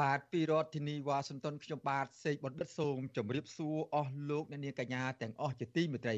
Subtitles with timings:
[0.00, 6.16] បាទពីរដ្ឋធានីវ៉ាស៊ីនតោនខ្ញុំបាទសេកបណ្ឌិតសូមជម្រាបសួរអស់លោកអ្នកនាងកញ្ញាទាំងអស់ជាទីមេត្រី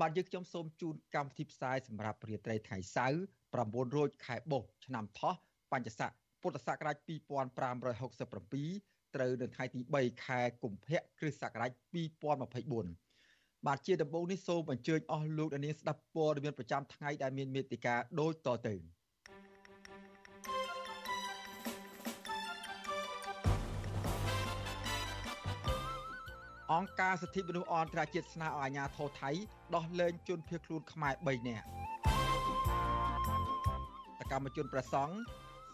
[0.00, 3.20] បាទយើងខ្ញុំសូមជូនកម្មវិធីផ្សាយសម្រាប់ព្រាត្រីថ្ងៃសៅរ៍
[3.54, 5.34] 9រោចខែបុស្សឆ្នាំថោះ
[5.72, 6.10] បញ្ញស័ក
[6.42, 11.70] ពុទ្ធសករាជ2567ត្រូវនៅថ្ងៃទី3ខែកុម្ភៈគ្រិស្តសករាជ
[12.48, 18.74] 2024បាទជាដំបូងនេះសូមអញ្ជើញអស់លោកអ្នកនាងស្ដាប់ព័ត៌មានប្រចាំថ្ងៃដែលមានមេតិការដូចតទៅ
[26.74, 29.30] អង្គការសិទ្ធិមនុស្សអន្តរជាតិស្នើឲ្យអាជ្ញាធរថៃ
[29.74, 31.66] ដោះលែងជនភៀសខ្លួនខ្មែរ3នាក់
[34.18, 35.14] សកម្មជនប្រសង់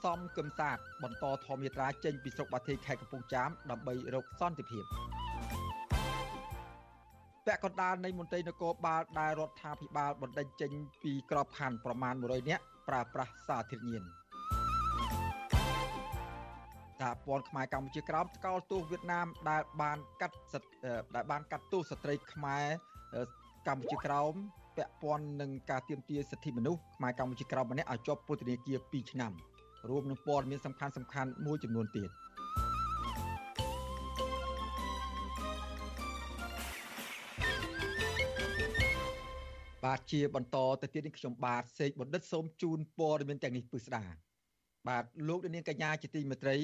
[0.05, 4.85] សំគឹមសាទបន្តធម្មយាត្រាចេញពីស្រុកបាធីខេត្តកំពង់ចាមដើម្បីរកសន្តិភាព
[7.47, 10.71] ពាក់កណ្ដាលនៃមន្ត្រីនគរបាលដែលរដ្ឋាភិបាលបណ្ដេញចេញ
[11.03, 14.05] ពីក្របខ័ណ្ឌប្រមាណ100នាក់ប្រើប្រាស់សាធារញៀន
[17.05, 20.37] សហព័ន្ធខ្មែរកម្ពុជាក្រោមស្កោលទោសវៀតណាមដែលបានកាត់
[21.15, 22.67] ដែលបានកាត់ទោសស្ត្រីខ្មែរ
[23.69, 24.33] កម្ពុជាក្រោម
[24.77, 29.33] ពាក់ព័ន្ធនឹងការទាមទារសិទ្ធិមនុស្សខ្មែរកម្ពុជាក្រោមម្នាក់ឲ្យជាប់ពន្ធនាគារ2ឆ្នាំ
[29.89, 32.11] រួមនឹងព័ត៌មានសំខាន់សំខាន់មួយចំនួនទៀត
[39.85, 44.05] បាទជាបន្តទៅទៀតនេះខ្ញុំបាទសេកបណ្ឌិតសូមជូនព័ត៌មានទាំងនេះពិស្ដា
[44.89, 46.57] បាទលោកនាងកញ្ញាជាទីមេត្រី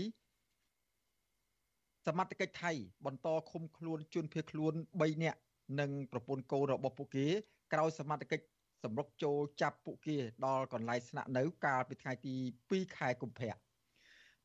[2.07, 2.73] សមត្ថកិច្ចថៃ
[3.07, 5.39] បន្តឃុំខ្លួនជនភៀសខ្លួន3នាក់
[5.81, 7.27] និងប្រពន្ធកូនរបស់ពួកគេ
[7.73, 8.45] ក្រោយសមត្ថកិច្ច
[8.85, 10.17] សម្រុកចូលចាប់ពួកគេ
[10.47, 12.35] ដល់កន្លែងស្នាក់នៅកាលពីថ្ងៃទី
[12.67, 13.55] 2ខែកុម្ភៈ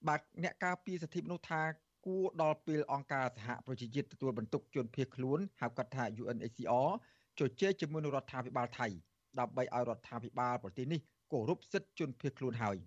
[0.08, 1.62] បាទអ្នកការពារសិទ្ធិមនុស្សថា
[2.06, 6.90] គួរដល់ពេលអង្គការសហប្រជាជាតិទទួលបន្ទុកជនភៀសខ្លួនហៅកាត់ថា UNHCR
[7.40, 8.88] ជជែកជាមួយនឹងរដ្ឋាភិបាលថៃ
[9.40, 11.02] ដើម្បីឲ្យរដ្ឋាភិបាលប្រទេសនេះ
[11.32, 12.78] គោរពសិទ្ធិជនភៀសខ្លួនហើយ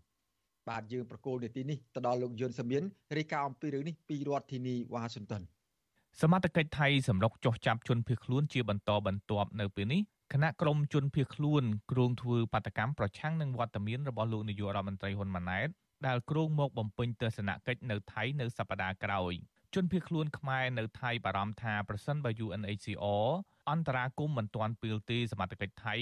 [0.68, 2.82] បាទយើងប្រកូលនាទីនេះទៅដល់លោកយុនសមៀន
[3.16, 5.42] រាយការណ៍អំពីរឿងនេះពីរដ្ឋធានីវ៉ាស៊ីនតោន
[6.20, 10.00] សមត្ថកិច្ចថៃសម្រុកចុះចាប់ជនភៀសខ្លួនជាបន្តបន្ទាប់នៅពេលនេះ
[10.32, 11.62] គណៈក្រុមជនភៀសខ្លួន
[11.92, 15.68] គ្រងធ្វើបាតកម្មប្រឆាំងនឹងវត្តមានរបស់លោកនាយករដ្ឋមន្ត្រីហ៊ុនម៉ាណែត
[16.06, 19.32] ដែលគ្រងមកបំពេញទស្សនកិច្ចនៅថៃនៅសប្តាហ៍ក្រោយ
[19.74, 23.26] ជនភៀសខ្លួនខ្មែរនៅថៃបារម្ភថាប្រសិនបើ UNHCR
[23.70, 25.96] អន្តរាគមមិនទាន់ពេលទេសមត្ថកិច្ចថៃ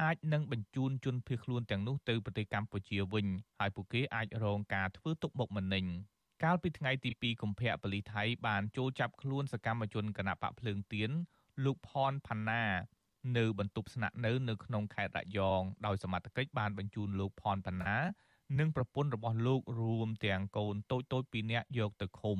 [0.00, 3.26] អាចនឹងបញ្ជូនជនភៀសខ្លួនទាំងនោះទៅប្រទេសកម្ពុជាវិញ
[3.58, 5.84] ហើយពួកគេអាចរងការធ្វើទុកបុកម្នេញ
[6.44, 11.10] កាលពីថ្ងៃទី2កុម្ភៈប៉ូលីសថៃបានចូលចាប់ខ្លួនសកម្មជនគណបកភ្លើងទៀន
[11.64, 12.64] លោកផនផាន់ណា
[13.36, 17.96] នៅបន្ទប់ស្នាក់នៅនៅក្នុងខេត្តរយងដោយសមត្ថកិច្ចបានបញ្ជូនលោកផនផាណា
[18.58, 22.38] និងប្រពន្ធរបស់លោករួមទាំងកូនតូចតូចពីរនាក់យកទៅឃុំ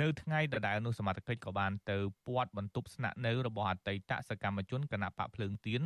[0.00, 5.82] នៅថ្ងៃដដែលនោះសមត្ថកិច្ចក៏បានទៅពាត់បន្ទប់ស្នាក់នៅរបស់អតីតសកម្មជនគណៈបកភ្លើងទៀន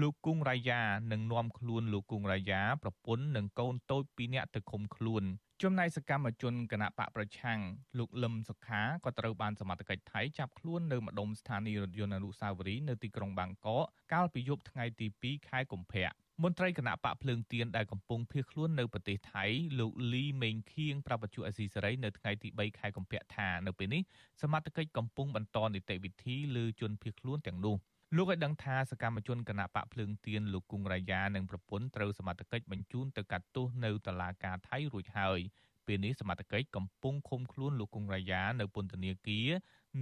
[0.00, 0.82] លោកគង់រាយា
[1.12, 5.24] នឹងនាំខ្លួនលោកគង់រាយាប្រពន្ធនិងកូនតូចពីរនាក់ទៅឃុំខ្លួន
[5.62, 7.60] ចំណែកសកម្មជនគណៈបកប្រឆាំង
[7.98, 16.08] លោកលឹមសុខាក៏ត្រូវបានសមត្ថកិច្ចថៃចាប់ខ្លួននៅម្ដុំស្ថានីយ៍រថយន្តអនុស្សាវរីយ៍នៅទីក្រុងបាងកកកាលពីយប់ថ្ងៃទី2ខែកុម្ភៈ
[16.42, 19.44] មន្ត្រីគណៈបកភ្លើងទៀនដែលកំពុងភៀសខ្លួននៅប្រទេសថៃ
[19.80, 24.02] លោកលីមេងខៀងប្រាប់បច្ចុប្បន្នអសីសេរីនៅថ្ងៃទី3ខែកុម្ភៈថានៅពេលនេះ
[24.42, 27.76] សមត្ថកិច្ចកំពុងបន្តនីតិវិធីលើជនភៀសខ្លួនទាំងនោះ
[28.16, 35.38] លោកឲ្យដឹងថាសកម្មជនគណៈបកភ្លើងទៀនលោកគង់រាយានិងប្រពន្ធត្រូវសមត្ថកិច្ចបញ្ជូនទៅកាត់ទោសនៅតុលាការថៃរួចហើយ
[35.86, 39.48] ពេលនេះសមត្ថកិច្ចកំពុងឃុំខ្លួនលោកគង់រាយានៅពន្ធនាគារ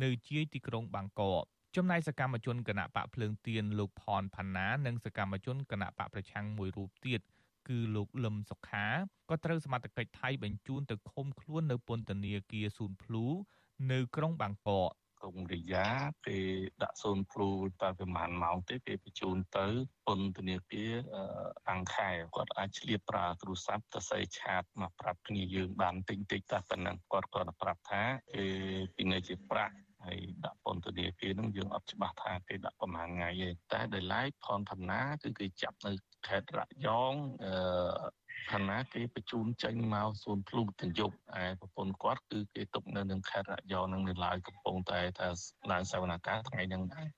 [0.03, 1.45] នៅជាយទីក្រុងបាងកក
[1.77, 7.21] ចំណែកសកម្មជនគណៈបកភ្លើងទៀនលោកផនផាណានិងសកម្មជនគណៈបកប្រឆាំងមួយរូបទៀត
[7.69, 8.87] គឺលោកលឹមសុខា
[9.31, 13.27] ក៏ត្រូវសមត្ថកិច្ចថៃបញ្ជូនទៅឃុំខ្លួននៅពន្ធនាគារស៊ូនភ្លូ
[13.93, 14.93] នៅក្រុងបាងកក
[15.25, 15.87] កុងរិយា
[16.27, 16.47] ពេល
[16.83, 17.51] ដាក់សូនព្រូ
[17.83, 19.67] តែប្រហែលម៉ោងទេពេលបញ្ជូនទៅ
[20.07, 20.93] ពន្ធនាគារ
[21.71, 28.45] អង្គខែគាត់អាចឆ្លៀតប្រើទូរស័ព្ទទៅសេឆាតមកប្រាប់គ្នាយើងបានតិចតិចតែប៉ុណ្ណឹងគាត់គាត់ប្រាប់ថាគេ
[28.97, 29.75] ពីនៅជាប្រាក់
[30.05, 35.93] ហើយដាក់ពន្ធនាគារនឹងយើងអត់ច្បាស់ថាគេដាក់ប្រហែលថ្ងៃទេតែដោយឡែកផនផណាគឺគេចាប់នៅ
[36.27, 37.55] ខេត្តរយងអឺ
[38.53, 45.29] ឋានៈគេបញ្ជូនចេញមកសួនភ្លុកទាំងយប់ឯប្រពន្ធគាត់គឺគេទុកនៅនឹងខេត្តរយងនឹងនៅឡើយកំពុងតែថា
[45.71, 47.09] ឡើងសវនកម្មថ្ងៃហ្នឹងដែរ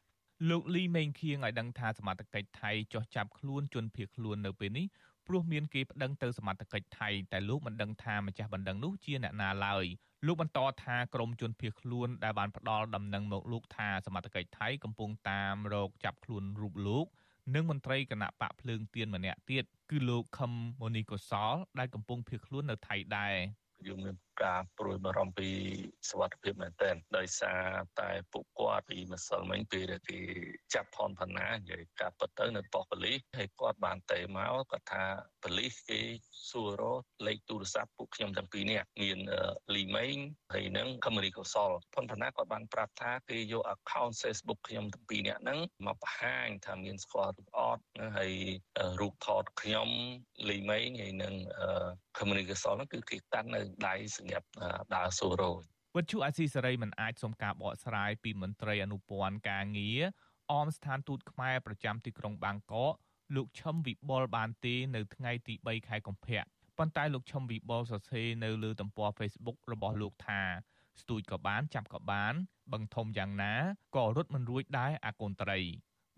[0.51, 4.87] លោកលីមេងខៀងឲ្យដឹងថាសមត្ថកិច្ចថៃចោះចាប់ខ្លួនជនភៀសខ្លួននៅពេលនេះ
[5.27, 9.85] ព្រោះមានគេប្តឹងទៅសមត្ថកិច្ចថៃតែលោកមិនដឹងថាម្ចាស់បណ្ដឹងនោះជាអ្នកណាឡើយ
[10.27, 17.07] លោកបន្តថាក្រមជនភៀសខ្លួនដែលបានផ្ដាល់ដំណឹងមកលោកថាសមត្ថកិច្ចថៃកំពុងតាមរកចាប់ខ្លួនរូបលោក
[17.55, 23.35] និងមន្ត្រីគណៈបកភ្លើងទៀនម្នាក់ទៀត គឺលោកខឹមមូនីកូសលដែលកំពុងភៀសខ្លួននៅថៃដែរ
[23.87, 25.51] យើងមាន ការព្រួយបារម្ភពី
[26.11, 27.65] សវត្ថិភាពមែនទែនដោយសារ
[28.01, 30.21] តែពួកគាត់ពីម្សិលមិញពេលដែលគេ
[30.75, 35.05] ចាប់ផនផាណានិយាយកាត់ពិតទៅនៅប៉ុស្តិ៍ប៉ូលីសហើយគាត់បានតេមកគាត់ថា
[35.43, 36.01] ប៉ូលីសគេ
[36.51, 39.19] សួររកលេខទូរស័ព្ទពួកខ្ញុំទាំងពីរនាក់មាន
[39.75, 40.17] លីមេង
[40.55, 47.83] ហើយនឹងខមរីកុសលផនផាណាគាត់បានប្រាប់ថាគេយក account Facebook ខ្ញុំទាំងពីរនាក់ហ្នឹងមកបង្ហាញថាមានស្គាល់រូបអត់
[48.19, 48.35] ហើយ
[49.01, 49.89] រូបថតខ្ញុំ
[50.51, 51.35] លីមេងហើយនឹង
[52.19, 54.47] communication ហ្នឹងគឺគេតាន់នៅដៃសម្រាប់
[54.95, 55.51] ដើរសូរ៉ូ
[55.97, 60.01] វិទ្យុអាស៊ីសេរីមិនអាចសុំការបកស្រាយពីមន្ត្រីអនុព័ន្ធការងារ
[60.53, 62.95] អមស្ថានទូតខ្មែរប្រចាំទីក្រុងបាងកក
[63.37, 66.43] លោកឈឹមវិបុលបានទេនៅថ្ងៃទី3ខែកុម្ភៈ
[66.79, 70.43] ប៉ុន្តែលោកឈឹមវិបុលសរសេរនៅលើទំព័រ Facebook របស់លោកថា
[71.01, 72.35] ស្ទូចក៏បានចាប់ក៏បាន
[72.73, 73.55] បឹងធំយ៉ាងណា
[73.97, 75.61] ក៏រត់មិនរួចដែរអាកូនត្រី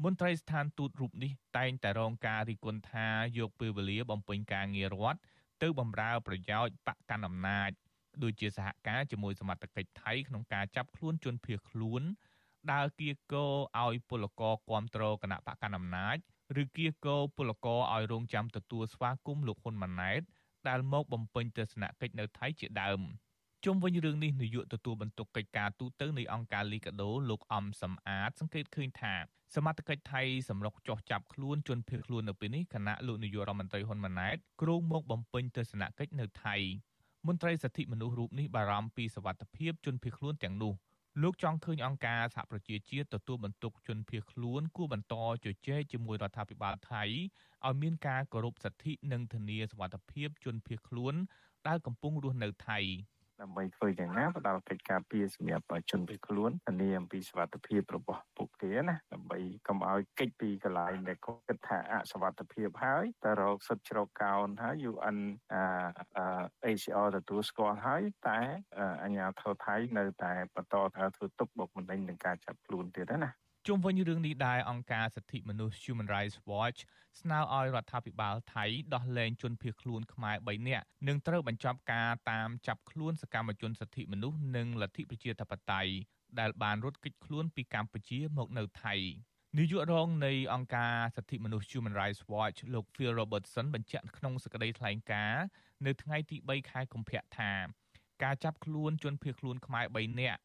[0.04, 3.08] មន្ត្រីស្ថានទូតរូបនេះតែងតែរងការរិះគន់ថា
[3.38, 5.18] យកពេលវេលាបំពេញការងាររដ្ឋ
[5.62, 7.70] ទៅបម្រើប្រយោជន៍បកកណ្ដាលអំណាច
[8.24, 12.02] ដូចជាសហការជាមួយសមត្ថកិច្ចថៃក្នុងការចាប់ខ្លួនជនភៀសខ្លួន
[12.72, 13.46] ដើរគៀកោ
[13.84, 16.16] ឲ្យពលករគាំទ្រគណៈបកកណ្ដាលអំណាច
[16.62, 20.22] ឬគៀកោពលករឲ្យរងចាំទទួលស្វាគមន៍លោកហ៊ុនម៉ាណែត
[20.68, 23.00] ដែលមកបំពេញទស្សនកិច្ចនៅថៃជាដើម
[23.64, 29.14] ជុំវិញរឿងនេះនាយកទទួលបន្ទុកកិច្ចការទូតនៃអង្គការលីកាដូលោកអំសំអាតសង្កេតឃើញថា
[29.54, 36.56] សមត្ថកិច្ចថៃសម្រុកចោះចាប់ខ្លួនជនភៀសខ្លួននៅពេលនេះគណៈលោកនាយករដ្ឋមន្ត្រីហ៊ុនម៉ាណែតគ្រោងមកបំពេញទស្សនកិច្ចនៅថៃ
[37.26, 40.72] មន្ត្រីសិទ្ធិមនុស្សរូបនេះបារម្ភពីសវត្ថិភាពជនភៀសខ្លួនទាំងនោះ
[41.22, 47.02] លោកចង់ឃើញអង្គការសហប្រជាជាតិទទួលបន្ទុកជនភៀសខ្លួនគួរបន្តជជែកជាមួយរដ្ឋាភិបាលថៃ
[47.66, 51.14] ឲ្យមានការគោរពសិទ្ធិនិងធានាសវត្ថិភាពជនភៀសខ្លួន
[51.66, 52.78] ដែលកំពុងរស់នៅថៃ
[53.42, 59.38] ដើម្បីធ្វើយ៉ាងណាផ្ដល់កិច្ចការពារសម្រាប់ជនភៀសខ្លួនធានាអំពីសុវត្ថិភាពរបស់ពួកគេណាដើម្បី
[59.68, 65.18] កុំឲ្យកិច្ចពីកន្លែងដែលគាត់គិតថាអសុវត្ថិភាពហើយតែរកសិទ្ធិជ្រកកោនហើយ UN
[66.70, 68.40] ACR ទទួលស្គាល់ហើយតែ
[69.02, 73.30] អាញាធរថៃនៅតែបន្តថាធ្វើទុកបុកម្នេញនឹងការចាប់ខ្លួនទៀតណា
[73.66, 76.78] ជុំវិញរឿងនេះដែរអង្គការសិទ្ធិមនុស្ស Human Rights Watch
[77.20, 78.64] ស្នើឲ្យរដ្ឋាភិបាលថៃ
[78.94, 85.92] ដោះលែងជនភៀសខ្លួនខ្មែរ3នាក់និងត្រូវបញ្ចប់ការតាមចាប់ខ្លួនសកម្មជនសិទ្ធិមនុស្សនិងលទ្ធិប្រជាធិបតេយ្យ
[86.40, 88.94] ដែលបានរត់គេចខ្លួនពីកម្ពុជាមកនៅថៃ
[89.58, 95.44] នាយករងនៃអង្គការសិទ្ធិមនុស្ស Human Rights Watch លោក Phil Robertson បញ្ជាក់ក្នុងសេចក្តីថ្លែងការណ៍
[95.86, 97.52] នៅថ្ងៃទី3ខែកុម្ភៈថា
[98.22, 100.40] ការចាប់ខ្លួនជនភៀសខ្លួនខ្មែរ3នាក់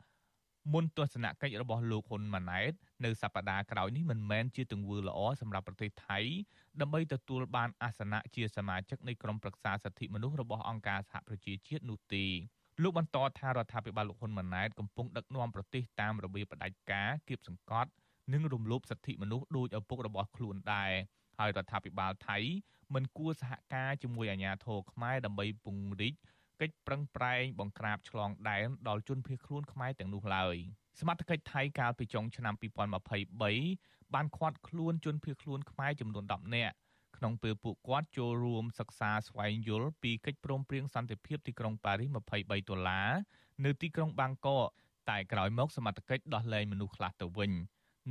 [0.71, 2.73] មុនទស្សនកិច្ចរបស់លោកហ៊ុនម៉ាណែត
[3.05, 6.19] នៅសប្តាហ៍ក្រោយនេះមិនមែនជាទង្វើល្អសម្រាប់ប្រទេសថៃ
[6.81, 12.25] ដើម្បីទទួលបានអាសនៈជាសមាជិកនៃក្រុមប្រឹក្សាសិទ្ធិមនុស្សរបស់អង្គការសហប្រជាជាតិនោះទេ
[12.81, 17.89] លោកបន្តថារដ្ឋាភិបាលលោកហ៊ុនម៉ាណែតកំពុងដឹកនាំប្រទេសតាមរបៀបផ្ដាច់ការគៀបសង្កត់
[18.33, 20.91] និងរំលោភសិទ្ធិមនុស្សដោយឪពុករបស់ខ្លួនដែរ
[21.39, 22.37] ហើយរដ្ឋាភិបាលថៃ
[22.93, 26.15] មិនគួរសហការជាមួយអាជ្ញាធរខ្មែរដើម្បីពង្រីក
[26.63, 30.55] កិច្ចប្រឹងប្រែងបង្ក្រាបឆ្លងដែនដល់ជនភៀសខ្លួនខ្មែរទាំងនោះឡើយ
[30.99, 32.53] សមត្ថកិច្ចថៃកាលពីចុងឆ្នាំ
[33.39, 36.75] 2023បានឃាត់ខ្លួនជនភៀសខ្លួនខ្មែរចំនួន10នាក់
[37.17, 43.09] ក្នុងពេលពួកគាត់ចូលរួមសិក្សាស្វែងយល់ពីកិច្ចព្រមព្រៀងសន្តិភាពទីក្រុងប៉ារីស23ដុល្លារ
[43.65, 44.67] នៅទីក្រុងបាងកក
[45.09, 47.51] តែក្រោយមកសមត្ថកិច្ចដោះលែងមនុស្សខ្លះទៅវិញ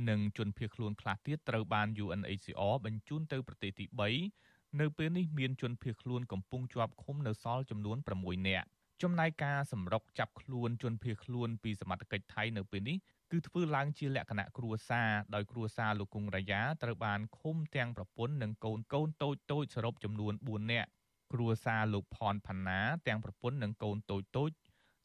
[0.09, 8.67] និងជនភៀសខ្លួនខ្លះទៀតត្រូវបាន UNHCR បញ្ជូនទៅប្រទេសទី3 នៅពេលនេះមានជនភៀសខ្លួនកំពុងជាប់ឃុំនៅសល់ចំនួន6នាក់
[9.01, 12.97] ចំណែកការសម្រុកចាប់ខ្លួនជនភៀសខ្លួនពីសមត្ថកិច្ចថៃនៅពេលនេះ
[13.31, 20.89] គឺធ្វើឡើងជាលក្ខណៈគ្រួសារដោយគ្រួសារលោកគង់រាយាត្រូវបានឃុំទាំងប្រពន្ធនិងកូនកូនតូចតូចសរុបចំនួន4នាក់
[21.33, 24.49] គ្រួសារលោកផនផាណាទាំងប្រពន្ធនិងកូនតូចតូច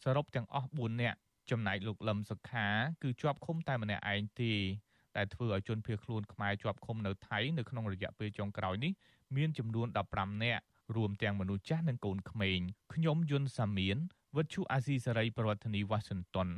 [0.05, 1.19] សរុបទាំងអស់4នាក់
[1.51, 2.67] ចំណែកលោកលឹមសុខា
[3.03, 4.53] គឺជាប់ឃុំតែម្នាក់ឯងទេ
[5.19, 8.93] ដែលធ្វើឲ្យជនភៀសខ្លួនខ្មែរជាប់ឃុំនៅថៃនៅក្នុងរយៈពេលចុងក្រោយនេះ
[9.37, 10.63] មានចំនួន15នាក់
[10.97, 12.61] រួមទាំងមនុស្សចាស់និងកូនក្មេង
[12.95, 13.97] ខ្ញុំយុនសាមៀន
[14.37, 16.49] វិទ្យុអាស៊ីសេរីប្រធានាធិបតី Washington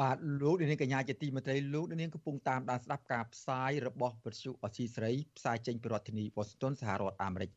[0.00, 7.50] បាទលោកនាងកញ្ញាជាទីមេត្រីលោកនាងកំពុងតាមដានស្ដាប់ការផ្សាយរបស់វិទ្យុអាស៊ីសេរីផ្សាយចេញពីរដ្ឋធានី Washington សហរដ្ឋអាមេរិក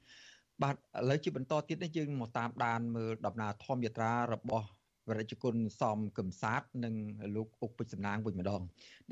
[0.63, 0.79] បាទឥ
[1.10, 4.67] ឡូវជាបន្តទៀតនេះយើងមកតាមដានមើលដំណើរធម្មយាត្រារបស់
[5.10, 6.96] វរជគុណសំកឹមសាទនិង
[7.36, 8.62] លោកអុកពេជ្រសំណាងវិញម្ដង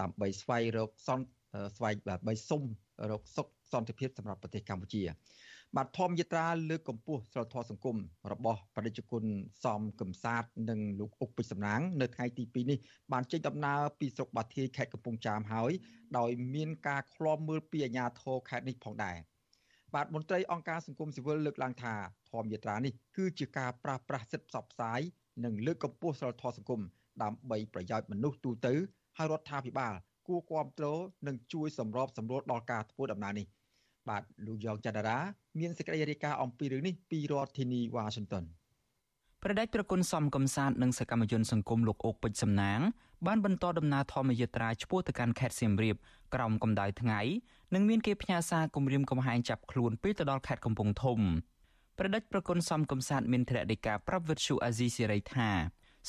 [0.01, 1.29] ដើម្បីស្វែងរកសន្តិ
[1.77, 2.63] ស្វែងដើម្បីសុំ
[3.11, 5.03] រកសុខសន្តិភាពសម្រាប់ប្រទេសកម្ពុជា
[5.77, 7.97] បាទធម្មយត្រាលើកកម្ពស់សិលធម៌សង្គម
[8.31, 9.23] របស់បដិជគុណ
[9.63, 12.79] សំកំសាទនិងលោកអុកពេជ្រសំណាង នៅថ្ងៃទី2នេះ
[13.11, 15.71] បានចេញដំណើរពីស្រុកបាធាយខេត្តកំពង់ចាមហើយ
[16.17, 19.17] ដោយមានការឃ្លាំមើលពីអាជ្ញាធរខេត្តនេះផងដែរ
[19.95, 21.93] បាទមន្ត្រីអង្គការសង្គមស៊ីវិលលើកឡើងថា
[22.29, 25.01] ធម្មយាត្រានេះគឺជាការប្រាស្រ័យសិទ្ធិផ្សព្វផ្សាយ
[25.43, 26.81] និងលើកកម្ពស់សិលធម៌សង្គម
[27.23, 28.73] ដើម្បីប្រយោជន៍មនុស្សទូទៅ
[29.17, 29.93] ហើយរដ្ឋាភិបាល
[30.27, 33.47] គួរគ្រប់គ្រងនិងជួយសម្របសម្រួលដល់ការធ្វើដំណើរនេះ
[34.09, 35.17] បាទលោកយ៉ងច័ន្ទរា
[35.59, 38.45] មានសេចក្តីរាយការណ៍អំពីរឿងនេះពីរដ្ឋធានីវ៉ាស៊ីនតោន
[39.43, 42.79] ប្រដេចប្រគុណសំកំសាទនិងសកម្មជនសង្គមលោកអុកពេជ្រសំណាង
[43.27, 45.95] បានបន្តដំណើរធម្មយាត្រាឆ្ពោះទៅកាន់ខេត្តសៀមរាប
[46.33, 47.19] ក្រោមកម្ដៅថ្ងៃ
[47.73, 51.19] និងមានគេផ្ញើសារគម្រាមកំហែងចាប់ខ្លួនពេលទៅដល់ខេត្តកំពង់ធំ
[51.99, 55.49] ប្រដេចប្រគុណសំកំសាទមានធរណីការប្រាប់វិទ្យុអាស៊ីសេរីថា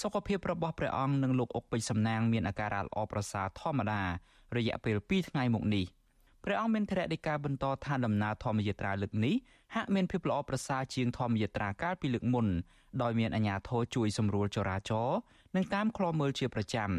[0.00, 4.02] សុខភាពរបស់ព្រះអង្គនិងលោកអុកពេជ្រសំណាងមានអាការៈល្អប្រសើរធម្មតា
[4.56, 5.84] រយៈពេល2ថ្ងៃមកនេះ
[6.44, 9.34] ព្រះអង្គមានធរណីការបន្តថាដំណើរធម្មយាត្រាលើកនេះ
[9.74, 12.46] ហាក់មានភាពល្អប្រសើរជាងធម្មយាត្រាកាលពីលើកមុន
[13.02, 15.18] ដោយមានអាជ្ញាធរជួយសម្រួលចរាចរណ៍
[15.56, 16.90] និងតាមឃ្លាំមើលជាប្រចាំ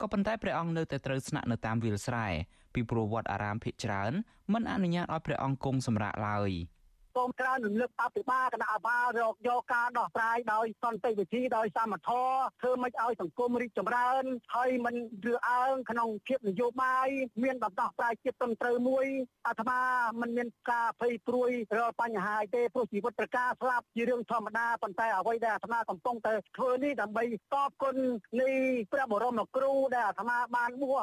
[0.00, 2.26] ក៏ប៉ុន្តែព្រះអង្គនៅតែត្រូវស្នាក់នៅតាមវាលស្រែ
[2.74, 4.12] ពីព្រោះវត្តអារាមភិកច្រើន
[4.52, 6.50] មិនអនុញ្ញាតឲ្យព្រះអង្គគង់សម្រាកឡើយ។
[7.16, 14.24] សូមក្រៅរំលឹកអភិបាលគណៈអភិបាលរកយកការដោះស្រាយដោយសន្តិវិធីដោយសមធម៌ធ្វើមិនឲ្យសង្គមរីកចម្រើន
[14.54, 14.94] ហើយមិន
[15.26, 17.08] រឿអើងក្នុងភាពនយោបាយ
[17.42, 19.06] មានដំណោះស្រាយជាតិត្រឹមត្រូវមួយ
[19.46, 19.80] អាត្មា
[20.20, 27.24] មិនមានការភ័យព្រួយរាល់បញ្ហាទេព្រោះជីវិតប្រការស្លាប់ជារឿងធម្មតាប៉ុន្តែអ្វីដែលអាត្មាកំពុងតែធ្វើនេះដើម្បី
[27.54, 27.96] តបគុណ
[28.40, 28.50] នៃ
[28.92, 31.00] ព្រះបរមគ្រូដែលអាត្មាបានបួស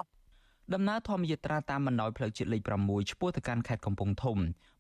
[0.74, 4.38] ដំណើរធម្មយាត្រាតាមបណ្ដោយផ្លូវជាតិលេខ6ឆ្ពោះទៅកាន់ខេត្តកំពង់ធំ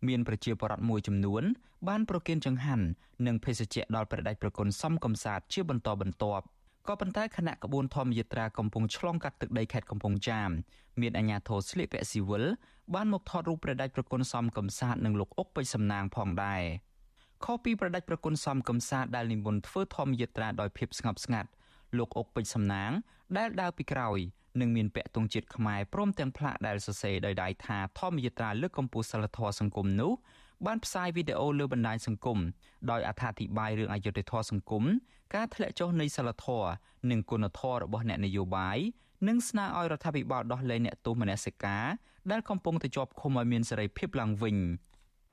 [0.07, 1.43] មានប្រជាពលរដ្ឋមួយចំនួន
[1.87, 2.85] បានប្រគិនចង្ហាន់
[3.25, 6.45] និងភេសជ្ជៈដល់ព្រះដេចប្រគុណសំកំសាទជាបន្តបន្ទាប់
[6.87, 10.49] ក៏ប៉ុន្តែគណៈក្បួនធម្មយាត្រាកំពុងឆ្លងកាត់ទឹកដីខេត្តកំពង់ចាម
[11.01, 12.43] មានអាជ្ញាធរស្លៀកពាក់ស៊ីវិល
[12.95, 16.63] បានមកថតរូបព្រះដេចប្រគុណសំកំសាទនិងលោកអុកពេជ្រសំណាងផងដែរ
[17.45, 21.49] ខុសពីព្រះដេចប្រគុណសំកំសាទដែលនិមន្តធ្វើធម្មយាត្រាដោយភាពស្ងប់ស្ងាត់
[21.97, 22.91] លោកអុកពេជ្រសំណាង
[23.37, 24.19] ដែលដើរពីក្រោយ
[24.59, 30.11] និងមានពាក់ទង់ជាតិខ្មែរព្រមទាំងផ្លាកដែលសរសេរដោយដៃថាធម្មយាត្រាលើកកម្ពស់សិលធម៌សង្គមនោះ
[30.65, 32.39] បានផ្សាយវីដេអូលើបណ្ដាញសង្គម
[32.91, 34.83] ដោយអត្ថាធិប្បាយរឿងអយុត្តិធម៌សង្គម
[35.35, 36.69] ការធ្លាក់ចុះនៃសិលធម៌
[37.09, 38.77] និងគុណធម៌របស់អ្នកនយោបាយ
[39.27, 41.85] និងស្នើឲ្យរដ្ឋាភិបាលដោះលែងអ្នកទោសមនសិការ
[42.31, 44.57] ដែលកំពុងតែជាប់ឃុំឲ្យមានសេរីភាពឡើងវិញ។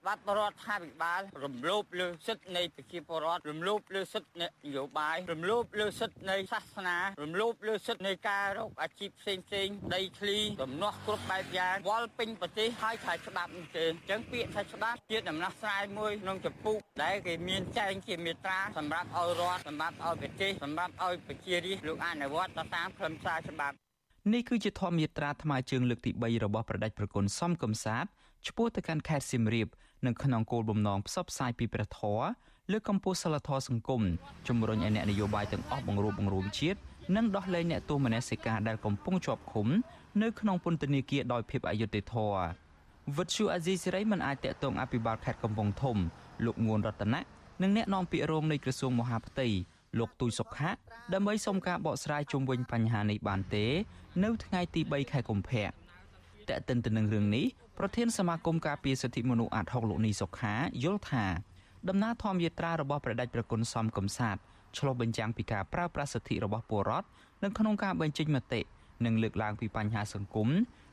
[0.07, 4.45] បាត់រដ្ឋាភិបាលរំលោភលើសិទ្ធិនៃប្រជាពលរដ្ឋរំលោភលើសិទ្ធិន
[4.77, 23.77] យោបាយរំលោភលើសិទ្ធិនៃសាសនារំលោភលើសិទ្ធិនៃការរកអាជីពផ្សេងផ្សេងដីធ្លីដំណោះគ្រប់បែបយ៉ាងវល់ពេញប្រទេសហើយថាច្បាប់នេះទេអញ្ចឹងពាក្យថាច្បាប់ជាដំណោះស្រាយមួយក្នុងចម្ពោះដែលគេមានចែងជាមេត្រាសម្រាប់ឲ្យរដ្ឋសម្រាប់ឲ្យប្រទេសសម្រាប់ឲ្យប្រជារាស្ត្រលោកអនុវត្តតាមខ្លឹមសារច្បាប់
[24.33, 28.07] នេះគឺជាធម្មយាត្រាថ្មើរជើងលើកទី3របស់ប្រដេចប្រគុណសំកំសាទ
[28.49, 29.69] ឆ្ពោះទៅកាន់ខេត្តសៀមរាប
[30.07, 32.25] និងក្នុងគោលបំណងផ្សព្វផ្សាយពីព្រះធម៌
[32.73, 34.03] លើកកម្ពស់សិលធម៌សង្គម
[34.49, 36.79] ជំរុញឲ្យអ្នកនយោបាយទាំងអស់បង្រួបបង្រួមជាតិ
[37.17, 39.67] និងដោះលែងអ្នកទោសមនសិការដែលកំពុងជាប់ឃុំ
[40.23, 42.39] នៅក្នុងពន្ធនាគារដោយភាពអយុត្តិធម៌
[43.17, 45.97] វិទ្យុអាស៊ីសេរីមិនអាចតាក់ទងអភិបាលខេត្តកំពង់ធំ
[46.45, 47.21] លោកងួនរតនៈ
[47.63, 49.49] និងអ្នកនាំពាក្យរងនៃក្រសួងមហាផ្ទៃ
[49.99, 50.71] លោកទូចសុខៈ
[51.15, 53.67] ដើម្បីសុំការបកស្រាយជុំវិញបញ្ហានេះបានទេ
[54.25, 55.71] នៅថ្ងៃទី3ខែកុម្ភៈ
[56.51, 57.47] តើតិនទៅនឹងរឿងនេះ
[57.79, 61.25] ប្រធានសមាគមការពារសិទ្ធិមនុស្សអាត់ហុកលោកនីសុខាយល់ថា
[61.89, 64.37] ដំណើរធម្មយាត្រារបស់ព្រះដេចប្រគុណសំកំសាទ
[64.79, 67.09] ឆ្លុះបញ្ចាំងពីការប្រើប្រាស់សិទ្ធិរបស់ពលរដ្ឋ
[67.45, 68.61] នៅក្នុងការបញ្ចេញមតិ
[69.05, 70.49] និងលើកឡើងពីបញ្ហាសង្គម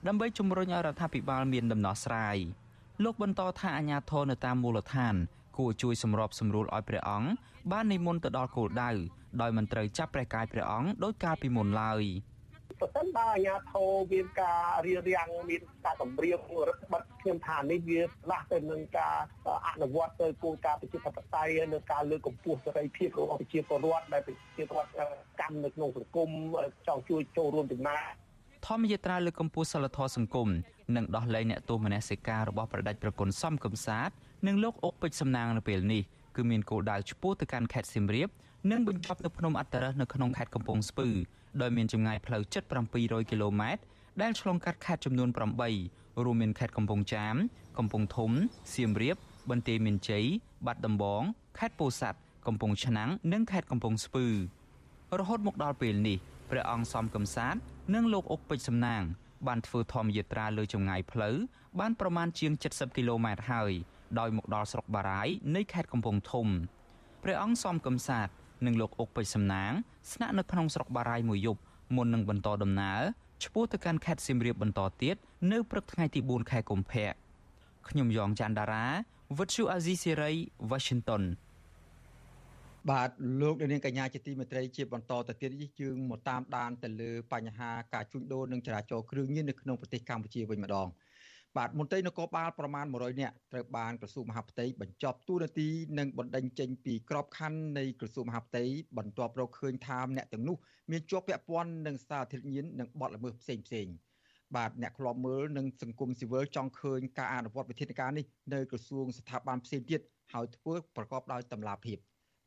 [0.08, 2.38] ដើម្បីជំរុញឲ្យរដ្ឋាភិបាលមានដំណោះស្រាយ
[3.04, 5.16] លោកបន្តថាអាញាធរនៅតាមមូលដ្ឋាន
[5.58, 7.30] គួរជួយសម្របសម្រួលឲ្យព្រះអង្គ
[7.72, 8.92] បាននិមន្តទៅដល់គោលដៅ
[9.42, 12.04] ដោយមិនត្រូវចាប់ព្រះកាយព្រះអង្គដោយកាលពីមុនឡើយ។
[12.80, 19.18] ប្រសិនបើអាជ្ញាធរមានការរៀបរៀងមានការគម្រាមរដ្ឋបတ်ខ្ញុំថានេះវាខ្លះទៅនឹងការ
[19.68, 24.92] អនុវត្តទៅគោលការណ៍ប្រជាធិបតេយ្យនៅការលើកកម្ពស់សេរីភាពរបស់ប្រជាពលរដ្ឋដែលប្រជាពលរដ្ឋ
[25.42, 26.30] កម្មនៅក្នុងសង្គម
[26.88, 28.04] ចង់ជួយចូលរួមចំណែក
[28.68, 30.48] ធម្មយាត្រាលើកកម្ពស់សិលធម៌សង្គម
[30.96, 34.10] និងដោះលែងអ្នកទោសមនសិការរបស់ប្រដេចប្រគុណសំកំសាទ
[34.48, 36.02] និងលោកអុកពេជ្រសំណាងនៅពេលនេះ
[36.36, 38.30] គឺមានគោលដៅឆ្ពោះទៅកាន់ខេត្តសៀមរាប
[38.72, 41.08] និងបញ្ចប់នៅភ្នំអត្តរសនៅក្នុងខេត្តកំពង់ស្ពឺ
[41.62, 42.64] ដោយមានចម្ងាយផ្លូវជិត
[42.98, 43.82] 700គីឡូម៉ែត្រ
[44.22, 45.30] ដែលឆ្លងកាត់ខេត្តចំនួន
[45.78, 47.36] 8រួមមានខេត្តកំពង់ចាម
[47.78, 48.32] កំពង់ធំ
[48.74, 49.18] សៀមរាប
[49.50, 50.26] បន្ទាយមានជ័យ
[50.66, 51.22] បាត់ដំបង
[51.60, 54.28] ខេត្តពោធិ៍សាត់កំពង់ឆ្នាំងនិងខេត្តកំពង់ស្ពឺ
[55.20, 56.18] រហូតមកដល់ពេលនេះ
[56.50, 57.56] ព្រះអង្គសំកំសាទ
[57.94, 59.04] និងលោកអុកពេជ្រសំណាង
[59.48, 61.36] បានធ្វើធម្មយាត្រាលើចម្ងាយផ្លូវ
[61.80, 63.72] បានប្រមាណជាង70គីឡូម៉ែត្រហើយ
[64.20, 66.48] ដោយមកដល់ស្រុកបារាយនៃខេត្តកំពង់ធំ
[67.24, 68.28] ព្រះអង្គសំកំសាទ
[68.66, 69.72] និងលោកអុកពេជ្រសំណាង
[70.12, 71.62] ស្នាក់នៅក្នុងស្រុកបារាយមួយយប់
[71.96, 73.02] មុននឹងបន្តដំណើរ
[73.44, 75.16] ឆ្ពោះទៅកាន់ខេត្តសៀមរាបបន្តទៀត
[75.52, 77.12] នៅព្រឹកថ្ងៃទី4ខែកុម្ភៈ
[77.90, 78.86] ខ្ញុំយ៉ងច័ន្ទដារា
[79.38, 80.32] វិទ្យុអាស៊ីសេរី
[80.72, 81.24] Washington
[82.90, 83.10] បាទ
[83.42, 85.52] លោកនាងកញ្ញាជាទីមេត្រីជាបន្តទៅទៀត
[85.82, 90.88] ជើងមកតាមដានទៅលើបញ្ហាការជួញដូរនិងចរាចរណ៍គ្រឿងញៀននៅក្នុងប្រទេសកម្ពុជាវិញម្ដង
[91.58, 95.68] បាទមន្ត្រីនគរបាលប្រមាណ100នាក់ត្រូវបានក្រសួងមហាផ្ទៃបញ្ចប់ទូនាទី
[96.00, 98.64] និងបណ្ដេញចេញពីក្របខ័ណ្ឌនៃក្រសួងមហាផ្ទៃ
[98.98, 100.56] បន្ទាប់រកឃើញថាអ្នកទាំងនោះ
[100.92, 103.88] មានជាប់ពាក់ព័ន្ធនឹងសារធាតុញៀននិងបទល្មើសផ្សេងផ្សេង
[104.56, 110.02] បាទអ្នកខ្លោបមើលនិងសង្គមស៊ីវិលចង់ឃើញការអនុវត្តវិធានការនេះនៅក្រសួងស្ថាប័នផ្សេងទៀត
[110.34, 111.98] ហើយធ្វើប្រកបដោយតម្លាភាព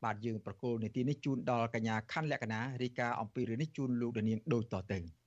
[0.04, 5.23] បាទយើងប្រកូលនីតិនេះជូនដល់កញ្ញាខណ្ឌលក្ខណារាយការណ៍អំពីរឿងនេះជូនលោកដានៀងដូចតទៅ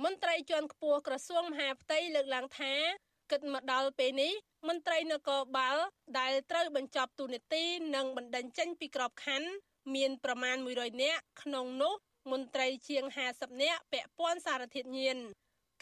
[0.00, 2.72] មន្ត្រីជាន់ខ្ពស់ក្រសួងមហាផ្ទៃលើកឡើងថា
[3.30, 4.32] គិតមកដល់ពេលនេះ
[4.68, 5.76] មន្ត្រីនគរបាល
[6.18, 9.50] ដែលត្រូវបញ្ចប់ទូនីតិនិងបណ្ដឹងចេញពីក្របខ័ណ្ឌ
[9.94, 11.94] មានប្រមាណ100នាក់ក្នុងនោះ
[12.32, 15.16] មន្ត្រីជាង50នាក់ពាក់ព័ន្ធសារធាតុញៀន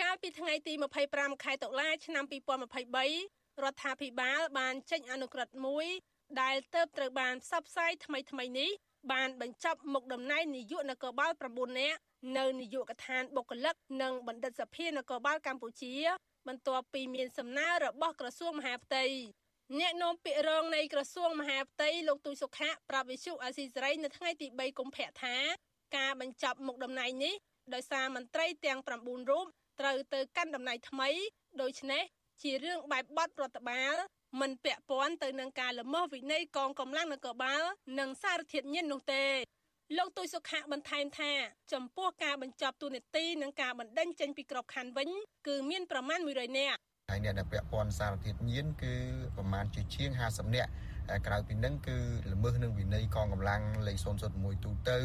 [0.01, 0.73] កាលពីថ្ងៃទី
[1.09, 2.25] 25ខែតុលាឆ្នាំ
[2.93, 5.87] 2023រដ្ឋាភិបាលបានចេញអនុក្រឹត្យមួយ
[6.41, 8.71] ដែលទៅត្រូវបានផ្សព្វផ្សាយថ្មីថ្មីនេះ
[9.13, 11.99] បានបញ្ចប់មុខតំណែងនាយកនគរបាល9នាក់
[12.37, 15.95] នៅនាយកដ្ឋានបុគ្គលិកនិងបណ្ឌិតសភានគរបាលកម្ពុជា
[16.49, 19.05] បន្ទាប់ពីមានសំណើរបស់ក្រសួងមហាផ្ទៃ
[19.79, 25.37] អ្នកនាំពាក្យរងនៃក្រសួងមហាផ្ទៃលោកទូចសុខៈប្រាប់វិសុអាស៊ីសេរីនៅថ្ងៃទី3កុម្ភៈថា
[25.97, 27.35] ការបញ្ចប់មុខតំណែងនេះ
[27.75, 29.47] ដោយសារមន្ត្រីទាំង9រូប
[29.81, 31.09] ត្រូវទៅកាន់តំណែងថ្មី
[31.63, 32.03] ដូច្នេះ
[32.43, 33.97] ជារឿងបែបបទរដ្ឋបាល
[34.41, 37.63] មិនពាក់ព័ន្ធទៅនឹងការល្មើសវិន័យកងកម្លាំងនគរបាល
[37.99, 39.25] និងសារធាតុញៀននោះទេ
[39.99, 41.33] លោកទុយសុខៈបន្ថែមថា
[41.73, 45.09] ចំពោះការបញ្ចប់ទូនីតិនិងការបណ្ដេញចេញពីក្របខ័ណ្ឌវិញ
[45.47, 46.79] គឺមានប្រមាណ100នាក់
[47.11, 48.95] ហើយអ្នកដែលពាក់ព័ន្ធសារធាតុញៀនគឺ
[49.37, 50.71] ប្រមាណជាជាង50នាក់
[51.27, 51.99] ក្រៅពីនឹងគឺ
[52.33, 53.97] ល្មើសនឹងវិន័យកងកម្លាំងលេខ
[54.31, 54.99] 001ទូទៅ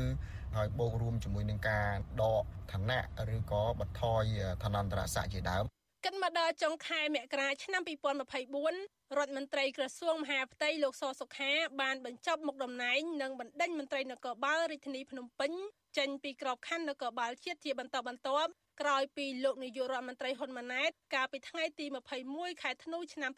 [0.56, 1.88] ហើយបូករួមជាមួយនឹងការ
[2.22, 3.02] ដកឋានៈ
[3.36, 4.24] ឬក៏បន្ថយ
[4.64, 5.66] ឋានន្តរស័ក្តិជាដើម
[6.06, 15.52] គិតមកដល់ចុងខែមករាឆ្នាំ2024រដ្ឋមន្ត្រីក្រសួងមហាផ្ទៃលោកសសុខាបានបញ្ចប់មុខតំណែងនិងបណ្ដេញមន្ត្រីនគរបាលរាជធានីភ្នំពេញ
[15.98, 21.86] ចេញពីក្របខ័ណ្ឌនគរបាលជាតិជាបន្តបន្ទាប់ក្រោយពីលោកនាយករដ្ឋមន្ត្រីហ៊ុនម៉ាណែតកាលពីថ្ងៃទី
[22.26, 23.32] 21ខែធ្នូឆ្នាំ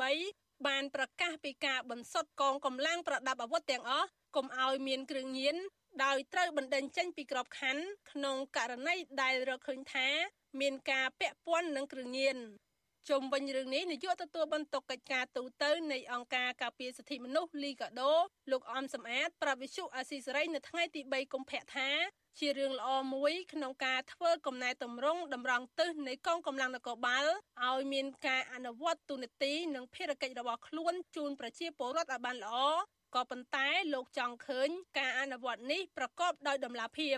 [0.00, 5.56] 2023បានប្រកាសពីការបន្សុទ្ធកងកម្លាំងប្រដាប់អាវុធទាំងអស់កុំឲ្យមានគ្រឿងញៀន
[6.04, 10.08] ដោយត្រូវបណ្ដេញចេញពីក្របខ័ណ្ឌក្នុងករណីដែលរកឃើញថា
[10.60, 12.38] មានការពាក់ព័ន្ធនឹងគ្រឿងញៀន
[13.08, 18.12] ជុំវិញរឿងនេះនាយកទទួលបន្ទុកកិច្ចការទូតនៃអង្គការការពារសិទ្ធិមនុស្សលីកាដូ
[18.50, 21.90] លោកអំសំអាតប្រាប់វិសុអាស៊ីសេរីនៅថ្ងៃទី3កុម្ភៈថា
[22.38, 27.26] ជារឿងល្អមួយក្នុងការធ្វើកំណែតម្រង់តម្រង់ទិសនៃកងកម្លាំងនគរបាល
[27.66, 32.56] ឲ្យមានការអនុវត្តទូនាទីនិងភារកិច្ចរបស់ខ្លួនជូនប្រជាពលរដ្ឋឲ្យបានល្អ
[33.14, 37.16] ក៏ប៉ុន្តែលោកចង់ឃើញការអនុវត្តនេះប្រកបដោយតម្លាភាព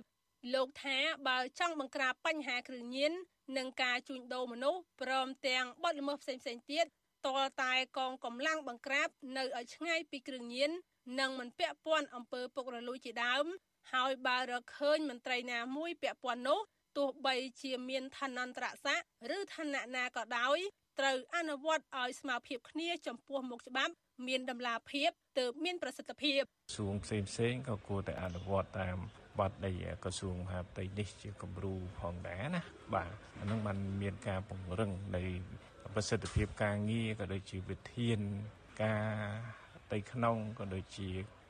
[0.55, 3.13] លោកថាបើចង់បង្ក្រាបបញ្ហាគ្រឿងញៀន
[3.57, 6.87] និងការជួញដូរមនុស្សព្រមទាំងបទល្មើសផ្សេងៗទៀត
[7.27, 10.71] តលតែកងកម្លាំងបង្ក្រាបនៅឲ្យឆ្ងាយពីគ្រឿងញៀន
[11.21, 13.45] និងមិនពាក់ព័ន្ធអំពើពុករលួយជាដើម
[13.93, 16.61] ហើយបើរកឃើញមន្ត្រីណាមួយពាក់ព័ន្ធនោះ
[16.97, 20.59] ទោះបីជាមានឋានន្តរស័ក្តិឬឋានៈណាក៏ដោយ
[20.99, 23.93] ត្រូវអនុវត្តឲ្យស្មើភាពគ្នាចំពោះមុខច្បាប់
[24.27, 28.99] មានតម្លាភាពទើបមានប្រសិទ្ធភាពក្រសួងផ្សេងផ្សេងក៏គួរតែអនុវត្តតាម
[29.41, 29.71] បទនៃ
[30.05, 32.63] ក្រសួងមហាផ្ទៃនេះជាគំរូផងដែរណា
[32.95, 35.23] បាទអានឹងបានមានការពង្រឹងនៃ
[35.95, 38.19] ប្រសិទ្ធភាពការងារក៏ដូចជាវិធាន
[38.83, 39.05] ការ
[39.85, 41.09] ផ្ទៃក្នុងក៏ដូចជា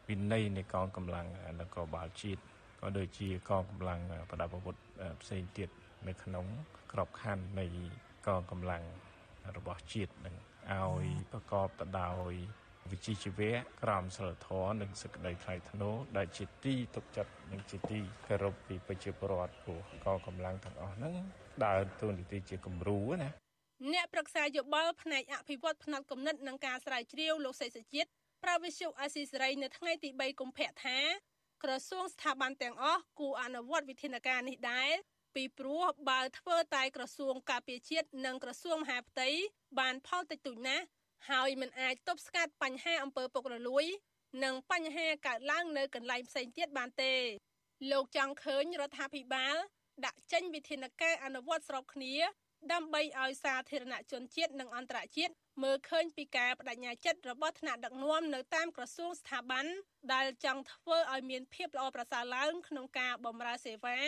[0.09, 1.27] វិន័យនៃកងកម្លាំង
[1.61, 2.41] នគរបាលជាតិ
[2.81, 4.77] ក៏ដូចជាកងកម្លាំងប្រដាប់អាវុធ
[5.23, 5.69] ផ្សេងទៀត
[6.09, 6.47] នៅក្នុង
[6.93, 7.67] ក្របខ័ណ្ឌនៃ
[8.27, 8.83] កងកម្លាំង
[9.57, 10.35] របស់ជាតិនឹង
[10.73, 12.35] ឲ្យប្រកបទៅដោយ
[12.91, 21.15] វិជ្ជាជីវៈក្រមសីលធម៌និងសេចក្តីថ្លៃថ្នូរដែលជាទីទុកចិត្តនិងជាទីគោរពពីប្រជាពលរដ្ឋព្រោះកងកម្លាំងទាំងអស់ហ្នឹង
[21.65, 23.31] ដើរតួនាទីជាគំរូណា
[23.93, 28.09] អ្នកប្រឹក្សាយោបល់ផ្នែកអភិវឌ្ឍផ្នែកគំនិតនិងការស្រាវជ្រាវលោកសេសជាតិ
[28.45, 30.99] ប្រវិសុអាស៊ីសេរីនៅថ្ងៃទី3កុម្ភៈថា
[31.63, 34.91] ក្រសួងស្ថាប័នទាំងអស់គួរអនុវត្តវិធានការនេះដែរ
[35.35, 39.29] ពីព្រោះបើធ្វើតែក្រសួងការពារជាតិនិងក្រសួងមហាផ្ទៃ
[39.79, 40.85] បានផលតិចតួចណាស់
[41.31, 43.85] ហើយមិនអាចទប់ស្កាត់បញ្ហាអំពើពុករលួយ
[44.45, 47.15] និងបញ្ហាកើតឡើងនៅកន្លែងផ្សេងទៀតបានទេ
[47.91, 49.57] លោកចង់ឃើញរដ្ឋាភិបាល
[50.05, 52.15] ដាក់ចេញវិធានការអនុវត្តស្របគ្នា
[52.73, 55.33] ដើម្បីឲ្យសាធារណជនជាតិនិងអន្តរជាតិ
[55.63, 59.67] មើលឃើញពីការបដិញ្ញាចិត្តរបស់ថ្នាក់ដឹកនាំនៅតាមក្រសួងស្ថាប័ន
[60.15, 63.99] ដែលចង់ធ្វើឲ្យមានភាពល្អប្រសើរឡើងក្នុងការបម្រើសេវា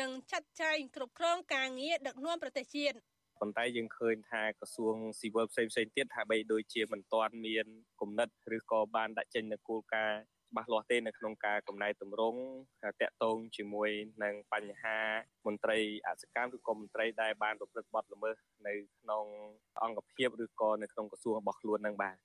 [0.00, 2.96] និងចាត់ចែងគ្រប់គ្រងការងារដឹកនាំប្រទេសជាតិ
[3.40, 7.66] ប៉ុន្តែយើងឃើញថាក្រសួងស៊ីវិលផ្សេងផ្សេងទៀតថាបីដូចជាមិនទាន់មាន
[8.00, 10.20] គំនិតឬក៏បានដាក់ចេញនូវគោលការណ៍
[10.50, 12.40] ច្បាស់លាស់ទេនៅក្នុងការកំណែតម្រង់
[12.82, 13.90] តាក់ទងជាមួយ
[14.24, 14.98] នឹងបញ្ហា
[15.46, 19.24] មន្ត្រីអសកម្មឬក៏មន្ត្រីដែលបានប្រព្រឹត្តបទល្មើសនៅក្នុង
[19.82, 22.16] អង្គភាពឬក៏នៅក្នុងក្រសួងរបស់ខ្លួននឹងបាទ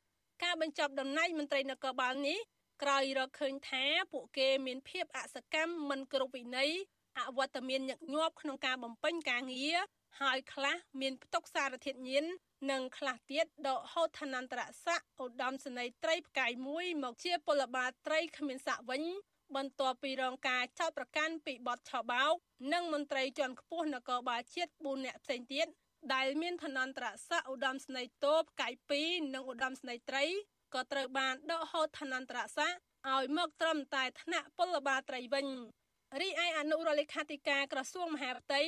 [0.43, 2.39] ការបញ្ចប់តំណែងមន្ត្រីនគរបាលនេះ
[2.83, 6.71] ក្រោយរកឃើញថាពួកគេមានភាពអសកម្មមិនគ្រប់វិន័យ
[7.19, 9.77] អវត្តមានញឹកញាប់ក្នុងការបំពេញការងារ
[10.19, 12.25] ហើយខ្លះមានផ្ទុកសារធាតុញៀន
[12.71, 19.03] និងខ្លះទៀតដកហូតឋានន្តរស័ក្តិឧត្តមសេនីយ៍ត្រីផ្កាយមួយមកជាពលបាលត្រីគ្មានស័ក្តិវិញ
[19.55, 22.33] បន្ទាប់ពីរងការចោទប្រកាន់ពីបទឆបោក
[22.73, 25.67] និងមន្ត្រីជាន់ខ្ពស់នគរបាលជាតិ4នាក់ផ្សេងទៀត
[26.13, 30.25] ដែលមានឋានន្តរស័ក្តិឧត្តមស្នេហ៍តូផ្កាយ2និងឧត្តមស្នេហ៍ត្រី
[30.73, 32.79] ក៏ត្រូវបានដកហូតឋានន្តរស័ក្តិ
[33.13, 35.47] ឲ្យមកត្រឹមតែថ្នាក់ពលបាលត្រីវិញ
[36.21, 38.61] រីឯអនុរដ្ឋលេខាធិការក្រសួងមហាផ្ទៃ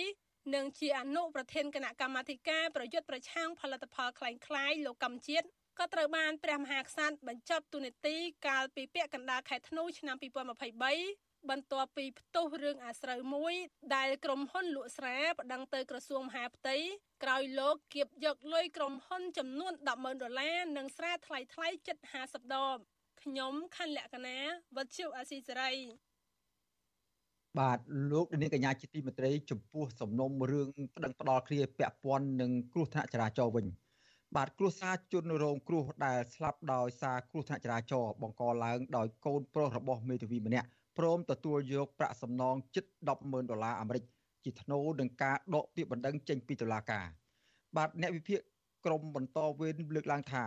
[0.55, 5.47] និងជាអនុប្រធានគណៈកម្មាធិការប្រយុទ្ធប្រឆាំងផលិតផលคล้ายៗលោកកម្មជាតិ
[5.79, 10.17] ក៏ត្រូវបានព្រះមហាក្សត្របញ្ចប់ទូនីតិកាលពីពាក់កណ្ដាលខែធ្នូឆ្នាំ
[10.83, 13.55] 2023បន្ទាប់ពីផ្ទុះរឿងអាស្រូវមួយ
[13.97, 16.77] ដែលក្រុមហ៊ុនលក់ស្រាប្តឹងទៅក្រសួងមហាផ្ទៃ
[17.23, 22.79] ក្រោយលោកគៀបយកលុយក្រុមហ៊ុនចំនួន100,000ដុល្លារនិងស្រាថ្លៃថ្លៃជិត50ដប
[23.23, 24.39] ខ្ញុំខណ្ឌលក្ខណា
[24.77, 25.73] វັດជុអាស៊ីសេរី
[27.60, 27.80] បាទ
[28.12, 33.66] លោកនាងកញ្ញាជាទីមេត្រីចំពោះសំណុំរឿងប្តឹងផ្ដាល់គ្នាពាក់ព័ន្ធនឹងគ្រោះថ្នាក់ចរាចរណ៍វិញ
[34.36, 42.86] បាទគ្រោះសារជនរងគ្រោះដែលស្លាប់ដោយសារគ្រោះថ្នាក់ចរាចរណ៍បង្កឡើងដោយកូនប្រុសរបស់មេធាវីម្នាក់ព្រមទទួលយកប្រាក់សំណងជិត
[43.18, 44.04] 100000ដុល្លារអាមេរិក
[44.44, 47.06] ជាថ្នូរនឹងការដកពាក្យបណ្ដឹងចេញពីតុលាការ
[47.78, 48.40] បាទអ្នកវិភាគ
[48.86, 50.46] ក្រមបន្តវេនលើកឡើងថា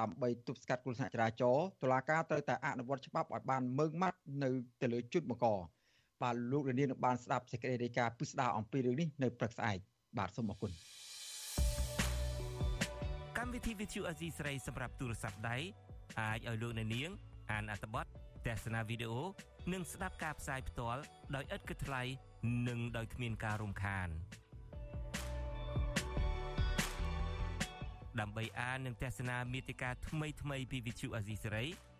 [0.00, 5.46] ដើម្បីទប់ស្កាត់គ្រោះថ្នាក់ចរាចរណ៍តុលាការត្រូវតែអនុវត្តច្បាប់ឲ្យបានម៉ឺងម៉ាត់នៅទៅលើជនបង្ក
[6.22, 9.78] បាទលោករនាងនឹងបានស្ដាប់សេចក្តីរាយការណ៍ពិស្ដារអំពីរឿងនេះនៅព្រឹកស្អែក
[10.18, 10.72] បាទសូមអរគុណ
[13.38, 15.56] កម្មវិធី Vithu Azizi ស្រីសម្រាប់ទូរស័ព្ទដៃ
[16.20, 17.10] អាចឲ្យលោកអ្នកនាង
[17.50, 18.06] អានអត្ថបទ
[18.46, 19.22] ទស្សនាវីដេអូ
[19.72, 21.02] និងស្ដាប់ការផ្សាយផ្ទាល់
[21.34, 22.02] ដោយឥតគិតថ្លៃ
[22.68, 24.08] និងដោយគ្មានការរំខាន
[28.20, 31.64] ដើម្បីអាននិងទស្សនាមេតិការថ្មីថ្មីពី Vithu Azizi សេរី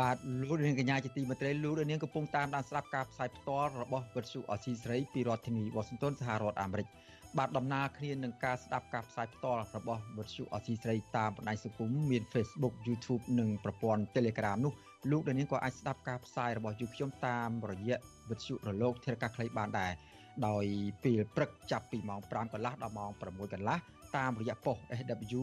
[0.00, 6.86] បាទលោកនាងកញ្ញាជាទីមេត្រីលោកនាងកំពុងតាមដានស្ដាប់ការផ្សាយផ្ទាល់របស់វិទ្យុអស៊ីសេរីពីរដ្ឋធានីវ៉ាស៊ីនតោនសហរដ្ឋអាមេរិក
[7.38, 14.72] បាទដំណើរគ្នានឹងការស្ដាប់ការផ្សាយផ្ទាល់របស់វិទ្យុអស៊ីសេរីតាមបណ្ដាញសង្គមមាន Facebook YouTube និងប្រព័ន្ធ Telegram នោះ
[15.10, 17.98] លោកនាងក៏អាចស្ដាប់ការផ្សាយរបស់យើងខ្ញុំតាមរយៈ
[18.30, 19.92] វិទ្យុរលកធារកាខ្លីបានដែរ
[20.46, 20.64] ដោយ
[21.04, 23.78] ពេលព្រឹកចាប់ពីម៉ោង5កន្លះដល់ម៉ោង6កន្លះ
[24.16, 25.42] តាមរយៈប៉ុស SW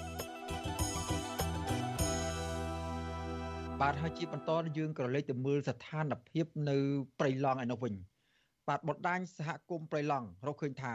[3.81, 6.77] បាទហើយជាបន្តយើងក៏លេខទៅមើលស្ថានភាពនៅ
[7.19, 7.93] ព្រៃឡង់ឯនោះវិញ
[8.67, 10.93] បាទបដដាញសហគមន៍ព្រៃឡង់រកឃើញថា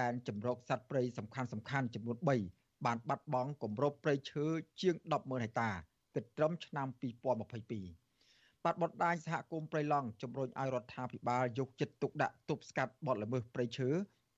[0.00, 2.28] ដែនចម្រោកសត្វព្រៃសំខាន់សំខាន់ចំនួន3
[2.86, 4.44] បានបាត់បង់គម្របព្រៃឈើ
[4.80, 5.70] ជាង100,000ហិកតា
[6.14, 13.88] គិតត្រឹមឆ្នាំ2022បាទបដដាញសហគមន៍ព្រៃឡង់ជំរុញឲ្យរដ្ឋាភិបាលយកចិត្តទុកដាក់ទប់ស្កាត់បទល្មើសព្រៃឈើ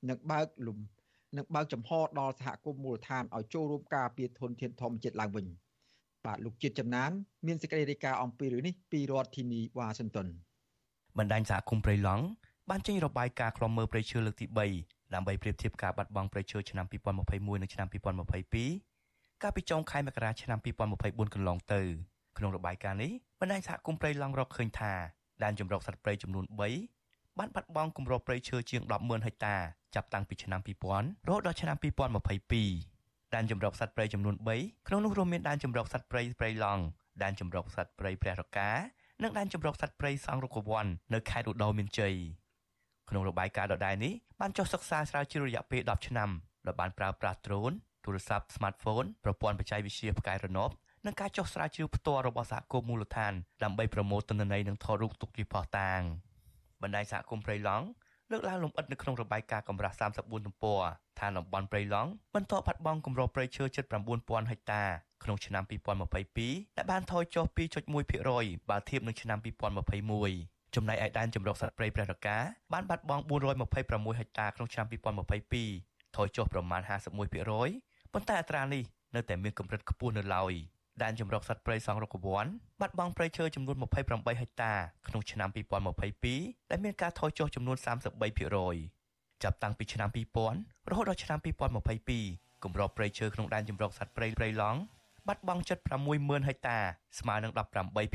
[0.09, 0.79] និងបើកលំ
[1.37, 5.47] និងបើកចំហដល់សហគមន៍មូលដ្ឋានឲ្យចូលរួមការពារធនធានធម្មជាតិឡើងវិញ។
[6.27, 7.11] បាទលោកជាតិចំណាន
[7.47, 10.29] មានសេចក្តីរាយការណ៍អំពីរឿងនេះពីរដ្ឋធានីវ៉ាស៊ីនតោន
[11.19, 12.25] បណ្ដាញសហគមន៍ព្រៃឡង់
[12.71, 14.47] បានចេញរបាយការណ៍ខ្លំមើលព្រៃឈើលើកទី
[14.81, 21.81] 3ដើម្បីប្រៀបធៀបការបាត់បង់ព្រៃឈើឆ្នាំ2021និងឆ្នាំ2022កាលពីចុងខែមករាឆ្នាំ2024កន្លងទៅ
[22.39, 24.93] ក្នុងរបាយការណ៍នេះបណ្ដាញសហគមន៍ព្រៃឡង់រកឃើញថា
[25.43, 26.96] ដែនជម្រកសត្វព្រៃចំនួន3
[27.39, 29.57] បានបាត់បង់គម្របព្រៃឈើជាង100,000ហិកតា
[29.95, 31.77] ចាប់តាំងពីឆ្នាំ2000រហូតដល់ឆ្នាំ
[32.61, 36.83] 2022ដែនជម្រកសត្វព្រៃចំនួន3ក្នុងនោះរួមមានដែនជម្រកសត្វព្រៃព្រៃឡង់
[37.23, 38.71] ដែនជម្រកសត្វព្រៃព្រះរកា
[39.23, 42.15] និងដែនជម្រកសត្វព្រៃសង្រុកវ័ននៅខេត្តឧត្តរមានជ័យ
[43.11, 46.31] ក្នុងរបាយការណ៍ដដែលនេះបានចុះសិក្សាស្រាវជ្រាវរយៈពេល10ឆ្នាំ
[46.67, 47.73] ដោយបានប្រើប្រាស់ដ្រូន
[48.05, 50.71] ទូរស័ព្ទ smartphone ប្រព័ន្ធបច្ចេកវិទ្យាផ្កាយរណប
[51.07, 56.01] និងការចុះស្រាវជ្រាវផ្ទាល់របស់សហគមន៍មូលដ្ឋានដើម្បីប្រមូលទិន្នន័យនិងថតរូបទុកជាផុសតាង
[56.87, 57.87] បណ្ដាញសហគមន៍ព្រៃឡង់
[58.31, 60.81] លើកឡើងលម្អិតនៅក្នុងរបាយការណ៍កម្រាស់34ទំព័រ
[61.19, 63.85] ថាតំបន់ព្រៃឡង់បន្តបាត់បង់គម្របព្រៃឈើជិត
[64.19, 64.83] 9000ហិកតា
[65.25, 65.65] ក្នុងឆ្នាំ
[66.21, 67.45] 2022ដែលបានថយចុះ
[68.07, 69.39] 2.1%បើធៀបនឹងឆ្នាំ
[70.07, 72.37] 2021ចំណែកឯដែនជម្រកសត្វព្រៃព្រះរកា
[72.73, 73.23] បានបាត់បង់
[73.71, 74.87] 426ហិកតាក្នុងឆ្នាំ
[75.53, 76.83] 2022ថយចុះប្រមាណ
[77.47, 78.83] 51%ប៉ុន្តែអត្រានេះ
[79.15, 80.53] នៅតែមានកម្រិតខ្ពស់នៅឡើយ
[81.03, 82.47] ដែនជម្រកសត្វព្រៃសង្រុកវ័ន
[82.81, 84.73] បាត់បង់ព្រៃឈើចំនួន28ហិកតា
[85.09, 85.49] ក្នុងឆ្នាំ
[86.11, 87.77] 2022ដែលមានការថយចុះចំនួន
[88.61, 90.09] 33%ចាប់តាំងពីឆ្នាំ
[90.51, 91.39] 2000រហូតដល់ឆ្នាំ
[92.01, 94.81] 2022គម្របព្រៃឈើក្នុងដែនជម្រកសត្វព្រៃព្រៃឡង់
[95.29, 95.79] បាត់បង់ជិត
[96.15, 96.79] 60000ហិកតា
[97.19, 97.53] ស្មើនឹង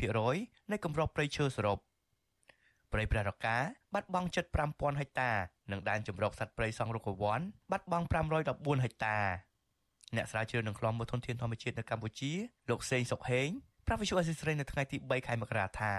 [0.04, 1.78] 18%នៃគម្របព្រៃឈើសរុប
[2.92, 3.56] ព្រៃព្រះរកា
[3.94, 5.30] បាត់បង់ជិត5000ហិកតា
[5.72, 7.40] និងដែនជម្រកសត្វព្រៃសង្រុកវ័ន
[7.70, 8.06] បាត់បង់
[8.44, 9.18] 514ហិកតា
[10.16, 12.32] អ្នកស្រាវជ្រាវនឹងខ្លំមើលធនធានធម្មជាតិនៅកម្ពុជា
[12.70, 13.48] លោកសេងសុកហេង
[13.86, 15.92] ប្រាវិសុអេស៊ីស្រីនៅថ្ងៃទី3ខែមករាថា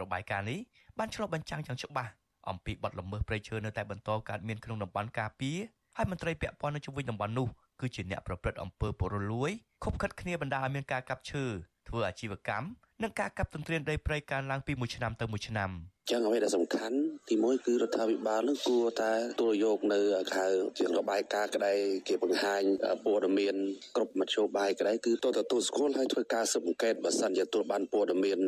[0.00, 0.58] របាយការណ៍នេះ
[0.98, 2.12] បានឆ្លុះបញ្ចាំងយ៉ាងច្បាស់
[2.48, 5.58] អំពីបទល្មើសព្រៃឈើនៅតែបន្តកើតមានក្នុងតំបន់ការពារ
[5.96, 7.48] ហើយមន្ត្រីពាក់ព័ន្ធនៅជុំវិញតំបន់នោះ
[7.80, 9.50] គឺជាអ្នកប្រព្រឹត្តអំពើពុករលួយ
[9.84, 11.44] ខុបខិតគ្នាបណ្ដាលឲ្យមានការកាប់ឈើ
[11.88, 12.66] ធ្វើអាជីវកម្ម
[13.02, 15.70] និងការកាប់ទន្ទ្រានដីព្រៃកើនឡើងពីមួយឆ្នាំទៅមួយឆ្នាំ
[16.10, 16.96] ចឹងអ្វីដែលសំខាន់
[17.30, 20.00] ទីមួយគឺរដ្ឋាភិបាលនឹងគួរតែទទួលយកនៅ
[20.34, 20.46] ខៅ
[20.78, 21.72] ជារបាយការណ៍ក្តី
[22.08, 22.62] គេបង្ហាញ
[23.04, 23.56] ព័ត៌មាន
[23.96, 28.38] គ្រប់មធ្យោបាយក្តីគឺទៅទទួលស្គាល់ហើយធ្វើការស៊ើបអង្កេតបើសិនជាទទួលបានព័ត៌មាន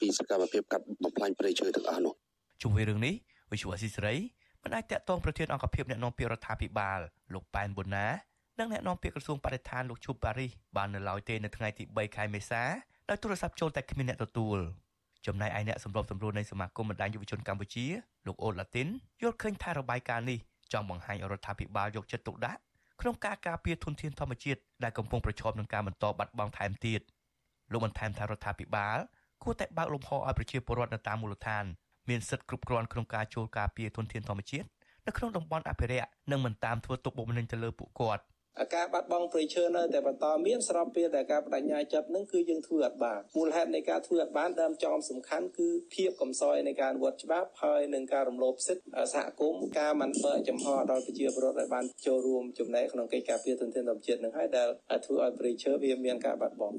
[0.00, 2.14] ពីសកម្មភាពកាត់បំផ្លាញព្រៃឈើទាំងអស់នោះ
[2.62, 3.14] ជុំវិញរឿងនេះ
[3.52, 4.14] វិសុវស៊ីសេរី
[4.64, 7.00] មិនអាចតាក់ទងប្រធានអង្គភិបអ្នកនាំពាក្យរដ្ឋាភិបាល
[7.34, 8.06] លោកប៉ែនប៊ុនណា
[8.58, 12.62] និងអ្នកនាំពាក្យក្រសួងបរិស្ថានលោកឈូប៉ារីសបាននៅឡើយទេនៅថ្ងៃទី3ខែមេសា
[13.12, 14.58] ដោយទូរស័ព្ទចូលតែគ្មានអ្នកទទួល
[15.26, 17.86] ចំណែកឯអ្នកសម្របសម្រួលនៃសមាគមបណ្ដាញយុវជនកម្ពុជា
[18.26, 18.88] លោកអូឡាទីន
[19.22, 20.38] យល់ឃើញថារបាយការណ៍នេះ
[20.72, 22.60] ចង់បង្ហាញឲ្យរដ្ឋាភិបាលយកចិត្តទុកដាក់
[23.00, 27.00] ក្នុងការការពារធនធានធម្មជាតិដែលកំពុងប្រឈមនឹងការបន្តបាត់បង់ថែមទៀត
[27.72, 28.98] លោកបន្ថែមថារដ្ឋាភិបាល
[29.42, 31.64] គួរតែបើកលំហឲ្យប្រជាពលរដ្ឋនៅតាមមូលដ្ឋាន
[32.08, 34.66] មានសិទ្ធិគ្រប់គ្រាន់ក្នុងការចូលការពារធនធានធម្មជាតិ
[35.06, 38.22] នៅក្នុងតំបន់អភិរក្សនិងមិនតាមធ្វើទុកបុកម្នេញទៅលើពួកគាត់
[38.74, 48.84] ការបាត់បង់ព្រៃឈើនៅតែបន្តមានស្របពេលដែលការបដិញ្ញាចិត្តនឹងគឺយើងធ្វើអត់បានមូលហេតុនៃការធ្វើអត់បានដើមចំសំខាន់គឺភាពកំសោយនៃការអនុវត្តច្បាប់ហើយនឹងការរំលោភសិទ្ធិ
[49.14, 54.68] សហគមន៍ការមិនបើកចំហដល់ប្រជាពលរដ្ឋឲ្យបានចូលរួមចំណែកក្នុងកិច្ចការពារទន្ទឹងធម្មជាតិនឹងហើយដែល
[55.06, 56.76] ធ្វើឲ្យព្រៃឈើវាមានការបាត់បង់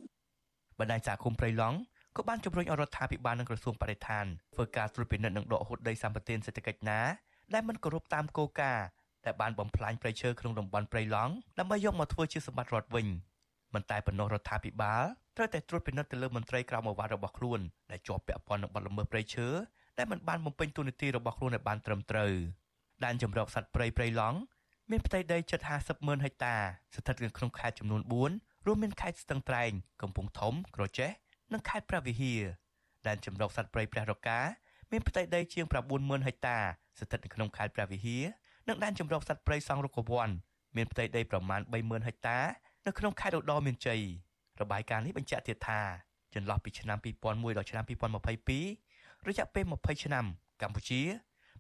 [0.80, 1.78] បណ្ដាញសហគមន៍ព្រៃឡង់
[2.18, 7.00] ក៏បានជំរុញឲ្យរដ្ឋាភិបាលនិងក្រសួងបរិស្ថានធ្វើការត្រួតពិនិត្យនិងដកហូតដីសម្បត្តិសេដ្ឋកិច្ចណា
[7.54, 8.86] ដែលមិនគោរពតាមគោលការណ៍
[9.26, 13.08] ដែលបានបំផ្លាញព្រៃឈើក្នុងតំបន់ព្រៃឡង់ដើម្បីយកមកធ្វើជាសម្បត្តិរដ្ឋវិញ
[13.74, 15.04] មិនតែប៉ុណ្ណោះរដ្ឋាភិបាល
[15.38, 17.60] ត្រូវតែត្រួតពិនិត្យទៅលើមន្ត្រីក្រមអាវ៉ាត់របស់ខ្លួន
[17.92, 19.48] ដែលជាប់ពាក់ព័ន្ធនឹងបទល្មើសព្រៃឈើ
[19.98, 22.34] ដែលមិនបានបំពេញតួនាទីរបស់ខ្លួនឲ្យបានត្រឹមត្រូវ
[23.04, 24.40] ដែនជម្រកសត្វព្រៃព្រៃឡង់
[24.92, 26.56] មានផ្ទៃដីជិត50ម៉ឺនហិកតា
[26.96, 28.02] ស្ថិតនៅក្នុងខេត្តចំនួន
[28.34, 31.12] 4រួមមានខេត្តស្ទឹងត្រែងកំពង់ធំ ក្រចេះ
[31.54, 32.42] និងខេត្តព្រះវិហារ
[33.08, 34.40] ដែនជម្រកសត្វព្រៃព្រះរកា
[34.92, 36.58] មានផ្ទៃដីជាង90000ហិកតា
[37.00, 38.24] ស្ថិតនៅក្នុងខេត្តព្រះវិហារ
[38.68, 40.30] និងដែនជម្រកសត្វព្រៃសង្រុកវ័ន
[40.76, 42.40] មានផ្ទៃដីប្រមាណ30000ហិកតា
[42.86, 44.02] នៅក្នុងខេត្តឧត្តរមានជ័យ
[44.62, 45.82] របាយការណ៍នេះបញ្ជាក់ទៀតថា
[46.34, 50.26] ចន្លោះពីឆ្នាំ2001ដល់ឆ្នាំ2022រយៈពេល20ឆ្នាំ
[50.62, 51.02] កម្ពុជា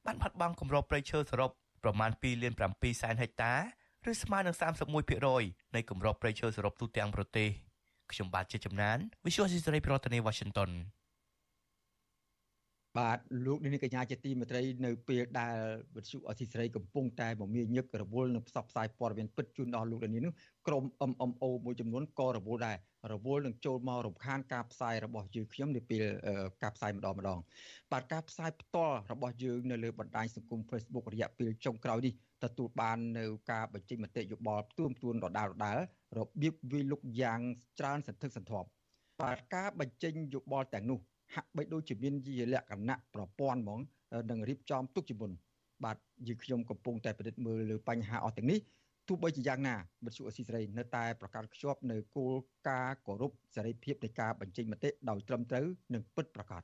[0.06, 1.52] បានបាត់បង់គម្របព្រៃឈើសរុប
[1.84, 3.54] ប្រមាណ2លាន7សែនហិកតា
[4.10, 4.56] ឬស្មើនឹង
[5.16, 7.50] 31%នៃគម្របព្រៃឈើសរុបទូទាំងប្រទេស
[8.12, 10.70] ខ្ញុំបាទជាចំណាន Visual Society ប្រធានាទី Washington
[12.98, 15.58] បាទលោកនាងកញ្ញាជាទីមេត្រីនៅពេលដែល
[15.96, 20.34] វិទ្យុអសីស្រីកំពុងតែមមាញឹករវល់នឹងផ្សព្វផ្សាយព័ត៌មានពិតជូនដល់លោកនាងនោះ
[20.68, 22.78] ក្រុម MMO មួយចំនួនក៏រវល់ដែរ
[23.14, 26.04] រវល់នឹងចូលមករំខានការផ្សាយរបស់យើងខ្ញុំនៅពេល
[26.64, 27.40] ការផ្សាយម្ដងម្ដង
[27.92, 35.78] បាទការផ្សាយផ្ទាល់របស់យើងនៅលើបណ្ដាញសង្គម Facebook រយៈពេលចុងក្រោយនេះទទួលបាននៅការបញ្ចេញមតិយោបល់ផ្ទួមទួនដដែលដដែល
[36.18, 37.40] របៀបវាលុកយ៉ាង
[37.80, 38.68] ច្រើនសន្ធឹកសន្ធាប់
[39.22, 41.00] បាទការបញ្ចេញយោបល់ទាំងនោះ
[41.36, 43.80] ហាក់បីដូចជាមានជាលក្ខណៈប្រព័ន្ធហ្មង
[44.30, 45.32] នឹងរៀបចំទុកជាមុន
[45.84, 48.60] បាទយើងខ្ញុំកំពុងតែពិនិត្យមើលលើបញ្ហាអស់ទាំងនេះ
[49.08, 52.34] ទោះបីជាយ៉ាងណាវិទ្យុអស៊ីសេរីនៅតែប្រកាសខ្ជាប់នៅគោល
[52.70, 56.64] ការណ៍គោរពសេរីភាពនៃការបញ្ចេញមតិដោយត្រឹមត្រូវនិងពិតប្រាកដ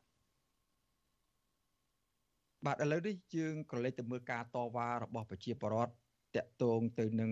[2.66, 5.94] បាទឥឡូវនេះយើងក៏លេចទៅមើលការតវ៉ារបស់ប្រជាពលរដ្ឋ
[6.36, 7.32] តាក់ទងទៅនឹង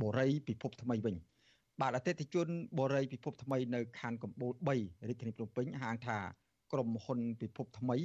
[0.00, 1.16] បូរីពិភពថ្មីវិញ
[1.80, 6.18] បាទអតិថិជនបូរីពិភពថ្មីនៅខណ្ឌកំពូល3រាជធានីភ្នំពេញហាងថា
[6.72, 7.96] ក្រុមហ៊ុនពិភពថ្មី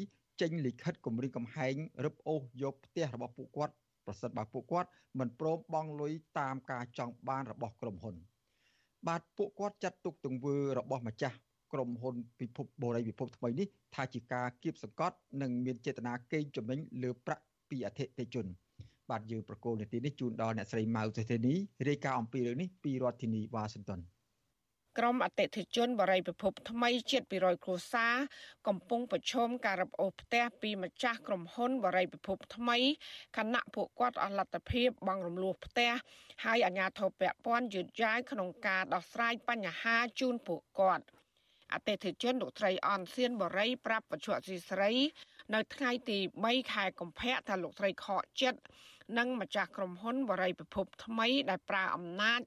[0.42, 1.76] ចេញលិខិតគម្រាមកំហែង
[2.06, 3.74] រឹបអូសយកផ្ទះរបស់ពួកគាត់
[4.06, 8.16] ប្រសិនបើពួកគាត់មិនព្រមបង់លុយតាមការចង់បានរបស់ក្រុមហ៊ុន
[9.08, 11.38] បាទពួកគាត់ចាត់ទុកទង្វើរបស់ម្ចាស់
[11.74, 18.46] ក្រុមហ៊ុនពិភពបូរីពិភពថ្មីនេះថាជាការគៀបសង្កត់និងមានចេតនាកេងចំណេញលើប្រាក់ពីអតិថិជន
[19.10, 21.54] បាទយើងប្រកូលនាទីនេះជូនដល់អ្នកស្រីម៉ៅសេធានី
[21.88, 24.00] រាយការណ៍អំពីរឿងនេះពីរដ្ឋធានីវ៉ាស៊ីនតោន
[24.98, 28.16] ក្រុមអតិថិជនបរិយាភពថ្មីជិត200គ្រួសារ
[28.68, 32.78] កំពុងប្រឈមការរឹបអូសផ្ទះពីម្ចាស់ក្រុមហ៊ុនបរិយាភពថ្មី
[33.38, 35.92] ខណៈពួកគាត់អស់លទ្ធភាពបង់រំលោះផ្ទះ
[36.44, 41.06] ហើយអាជ្ញាធរពាក់ព័ន្ធយឺតយ៉ាវក្នុងការដោះស្រាយបញ្ហាជូនពួកគាត់
[41.74, 44.92] អតិថិជនលោកត្រីអនសៀនបរិយប្រាប់បច្ចុប្បន្នស៊ីស្រី
[45.54, 48.60] នៅថ្ងៃទី3ខែកុម្ភៈថាលោកត្រីខកចិត្ត
[49.18, 52.42] និងម្ចាស់ក្រុមហ៊ុនបរិយពិភពថ្មីដែលប្រើអំណាច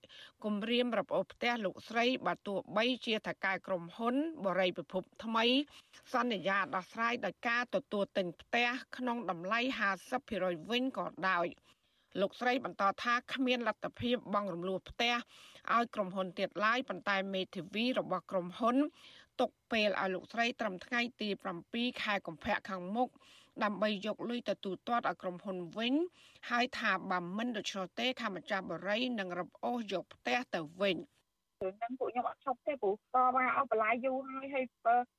[0.45, 4.15] គម្រាមរឹបអូសផ្ទះលោកស្រីបើទោះបីជាថកែក្រុមហ៊ុន
[4.47, 5.47] បរិយពិភពថ្មី
[6.15, 9.61] សន្យាដោះស្រាយដោយការទទួលទិញផ្ទះក្នុងតម្លៃ
[10.17, 11.47] 50%វិញក៏ដោយ
[12.21, 15.15] លោកស្រីបន្តថាគ្មានលទ្ធភាពបង់រំលោះផ្ទះ
[15.75, 18.77] ឲ្យក្រុមហ៊ុនទៀតឡើយប៉ុន្តែមេធាវីរបស់ក្រុមហ៊ុន
[19.41, 21.29] ទុកពេលឲ្យលោកស្រីត្រឹមថ្ងៃទី
[21.67, 23.09] 7ខែកុម្ភៈខាងមុខ
[23.65, 25.95] ដើម្បីយកលុយទៅទូទាត់ឲ្យក្រុមហ៊ុនវិញ
[26.51, 30.99] ហើយថាបើមិនដូច្នោះទេខាម្ចាស់បរិយនឹងរឹបអូសយកផ្ទះទៅវិញ
[31.65, 34.65] រឿងហ្នឹងពួកខ្ញុំអត់ឈប់ទេព្រោះតវ៉ាអស់បន្លាយយូរហើយហើយ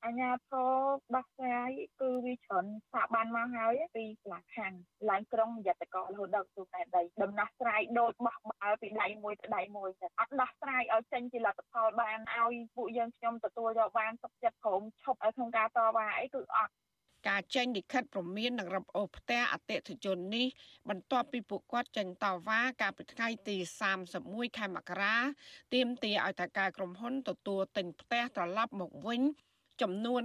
[0.04, 0.70] អាញាធរ
[1.14, 4.72] ដោះស្រាយគឺវាច្រើនស្ថាប័នមកហើយពីស្លាខាង
[5.10, 16.72] ឡើងក្រុងយត្តកររហូតដល់ក្រសួងដែនដីដំណោះស្រាយដូចបោះបាល់ពីដៃមួយទៅដៃមួយទៅអត់ដោះស្រាយឲ្យចេញជាលទ្ធផលបានឲ្យពួកយើងខ្ញុំទទួលយកបានសុខចិត្តក្រុមឈប់ឲ្យក្នុងការតវ៉ាអីគឺអត់
[17.28, 20.46] ការចេញលិខិតព្រមាននឹងរឹបអូសផ្ទះអតិថិជននេះ
[20.88, 23.56] បន្ទាប់ពីពួកគាត់ចេញតវ៉ាកាលពីថ្ងៃទី
[24.08, 25.16] 31ខែមករា
[25.74, 29.20] ទាមទារឲ្យតការក្រុមហ៊ុនទទួលទិញផ្ទះត្រឡប់មកវិញ
[29.82, 30.22] ចំនួន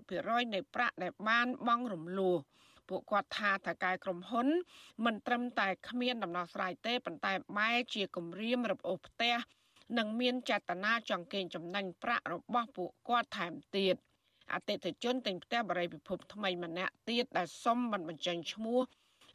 [0.00, 2.36] 50%នៃប្រាក់ដែលបានបង់រំលោះ
[2.88, 4.48] ពួកគាត់ថាតកែក្រុមហ៊ុន
[5.04, 9.34] មិនត្រឹមតែគ្មានដំណោះស្រាយទេប៉ុន្តែបែរជាគំរាមរឹបអូសផ្ទះ
[9.98, 13.94] និងមានចេតនាចង់កេងចំណេញប្រាក់របស់ពួកគាត់ថែមទៀត
[14.52, 18.80] អតិថិជនទិញផ្ទះបរិយាពិភពថ្មីម្នាក់ទៀតដែលសុំមិនបញ្ចេញឈ្មោះ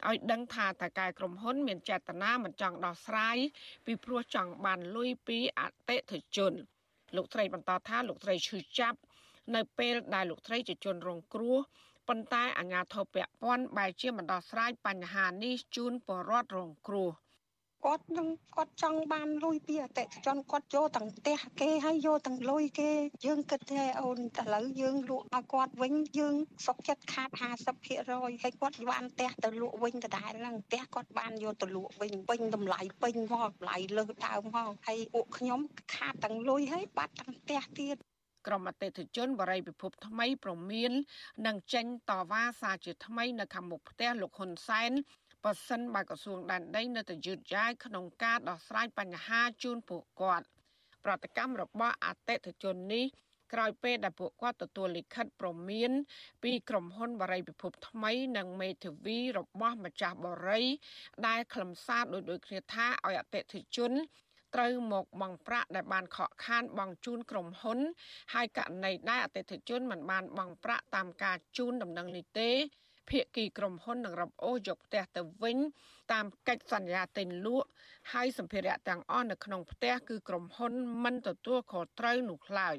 [0.09, 3.37] ឲ្យដឹងថាតកែក្រុមហ៊ុន មានចេតនាមិនចង់ដោះស្រាយ
[3.85, 6.53] ពីព្រោះចង់បានលុយពីអតិថិជន
[7.15, 8.99] លោកស្រីបន្តថាលោកស្រីឈឺចាប់
[9.55, 11.57] នៅពេលដែលលោកស្រីជាជនរងគ្រោះ
[12.07, 17.09] ប៉ុន្តែអាជ្ញាធរពាក់ព័ន្ធបែរជាមិនដោះស្រាយបញ្ហានេះជូនពលរដ្ឋរងគ្រោះ
[17.85, 22.91] គាត់នឹងគាត់ចង់បានលុយពីអតិថិជនគាត់យកទាំងផ្ទះគេហើយយកទាំងលុយគេ
[23.25, 27.29] យើងគិតថាអូនឥឡូវយើងលក់ឲ្យគាត់វិញយើងសុកចិត្តខាត
[27.81, 35.59] 50%ហើយគាត់បានផ្ទះទៅលក់វិញដដែលហ្នឹងផ្ទះគាត់បានយកទៅលក់វិញពេញតម្លៃពេញមកតម្លៃលើសដើមមកហើយពួកខ្ញុំ
[35.95, 37.97] ខាតទាំងលុយហើយបាត់ទាំងផ្ទះទៀត
[38.47, 40.91] ក្រុមអតិថិជនបរិយពិភពថ្មីប្រមាន
[41.47, 44.91] នឹងចេញតវ៉ាសារជាថ្មីនៅខាងមុខផ្ទះលោកហ៊ុនសែន
[45.43, 50.45] បើសិនបើក្រសួងដែនដីនៅតែយឺតយ៉ាវក្នុងការដោះស្រាយបញ្ហាជូនពួកគាត់
[51.05, 53.05] ប្រតិកម្មរបស់អតិថិជននេះ
[53.53, 55.91] ក្រោយពេលដែលពួកគាត់ទទួលលិខិតព្រមាន
[56.43, 60.65] ពីក្រុមហ៊ុនបរិយពិភពថ្មី និងមេធាវីរបស់ម្ចាស់បរិយ
[61.27, 63.91] ដែលខ្លឹមសារដោយដូចគ្នាថាឲ្យអតិថិជន
[64.55, 67.79] ត្រូវមកបង់ប្រាក់ដែលបានខកខានបង់ជូនក្រុមហ៊ុន
[68.33, 72.51] ហើយករណីដែលអតិថិជនមិនបានបង់ប្រាក់តាមការជូនដំណឹងនេះទេ
[73.09, 75.57] ភាគីក្រុមហ៊ុននឹងរំអូសយកផ្ទះទៅវិញ
[76.13, 77.67] តាមកិច្ចសន្យាទិញលក់
[78.13, 82.75] ហើយសម្ភារៈទាំងអស់នៅក្នុងផ្ទះគឺក្រុមហ៊ុនមិនទទួលខុសត្រូវនោះឡើយ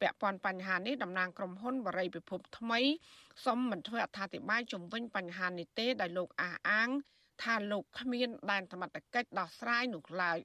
[0.00, 2.80] ពាក់ព័ន្ធបញ្ហានេះតំណាងក្រុមហ៊ុនបរិយពិភពថ្មី
[3.44, 6.88] សូមមិនធ្វើអត្ថាធិប្បាយជំវិញបញ្ហានេះទេដោយលោកអះអាង
[7.42, 10.38] ថាលោកគ្មានដែនសមត្ថកិច្ចដោះស្រាយនោះឡើយ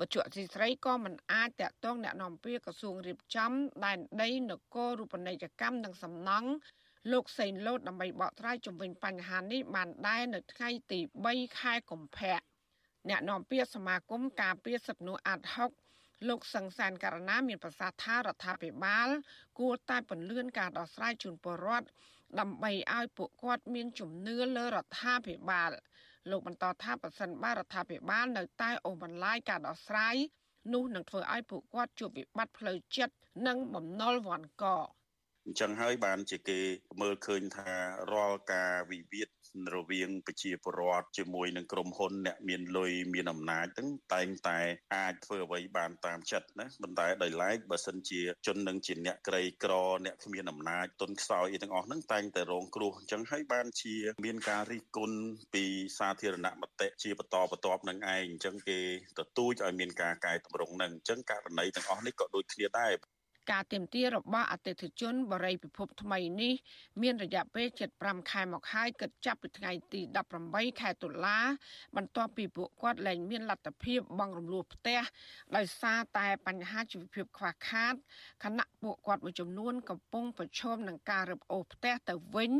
[0.00, 3.52] វត្ថុអសីស្រីក៏មិនអាចតាក់ទងអ្នកនាំពាក្យក្រសួងរៀបចំ
[3.84, 6.50] ដែនដីនគររូបនីយកម្មនិងសំណង់
[7.10, 12.38] លោកសេងលូតដើម្បីបកស្រាយជំវិញបញ្ហានេះបានដែរនៅថ្ងៃទី3ខែកុម្ភៈ
[13.08, 15.70] អ្នកនាំពាក្យសមាគមការពារសិទ្ធិមនុស្សអាត់ហុក
[16.28, 19.08] លោកសង្សានករណាមានប្រសាសន៍ថារដ្ឋាភិបាល
[19.58, 21.88] គួរតែពន្លឿនការដោះស្រាយជូនពលរដ្ឋ
[22.40, 25.70] ដើម្បីឲ្យពួកគាត់មានជំនឿលើរដ្ឋាភិបាល
[26.30, 30.16] លោកបន្តថាប្រសិនបើរដ្ឋាភិបាលនៅតែអូសបន្លាយការដោះស្រាយ
[30.72, 33.14] នោះនឹងធ្វើឲ្យពួកគាត់ជួបវិបត្តិផ្លូវចិត្ត
[33.46, 34.64] និងបំណុលវ័នក
[35.46, 36.60] អញ្ចឹងហើយបានជាគេ
[37.00, 37.70] មើលឃើញថា
[38.12, 39.28] រាល់ការវិវាទ
[39.74, 44.60] រវាងប្រជាពលរដ្ឋជាមួយនឹងក្រុមហ៊ុនអ្នកមានលុយមានអំណាចទាំងតែងតែ
[44.94, 49.72] អាចធ្វើអ្វីបានតាមចិត្តណាប៉ុន្តែដោយឡែកបើសិនជាជននឹងជាអ្នកក្រីក្រ
[50.04, 55.18] អ្នកគ្មានអំណាចទុនខ្សោយអីទាំងអស់ហ្នឹងតែងតែរងគ្រោះអញ្ចឹងហើយបានជា មានការរិះគន់
[55.54, 55.64] ពី
[55.98, 58.78] សាធារណមតិជាបន្តបន្ទាប់នឹងឯងអញ្ចឹងគេ
[59.18, 62.94] ទទូចឲ្យមានការកែតម្រង់នឹងអញ្ចឹងករណីទាំងអស់នេះក៏ដូចគ្នាដែរ
[63.50, 66.54] ការទៀមទារបស់អតិថិជនបរិយពិភពថ្មីនេះ
[67.02, 67.66] មានរយៈពេល
[67.98, 70.00] 75ខែមកហើយគិតចាប់ពីថ្ងៃទី
[70.40, 71.38] 18ខែតុលា
[71.96, 75.00] បន្ទាប់ពីពួកគាត់លែងមានលទ្ធភាពបង់រំលោះផ្ទះ
[75.56, 77.94] ដោយសារតែបញ្ហាជីវភាពខ្វះខាត
[78.44, 82.52] ខណៈពួកគាត់មួយចំនួនកំពុងប្រឈមនឹងការរឹបអូសផ្ទះទៅវិញ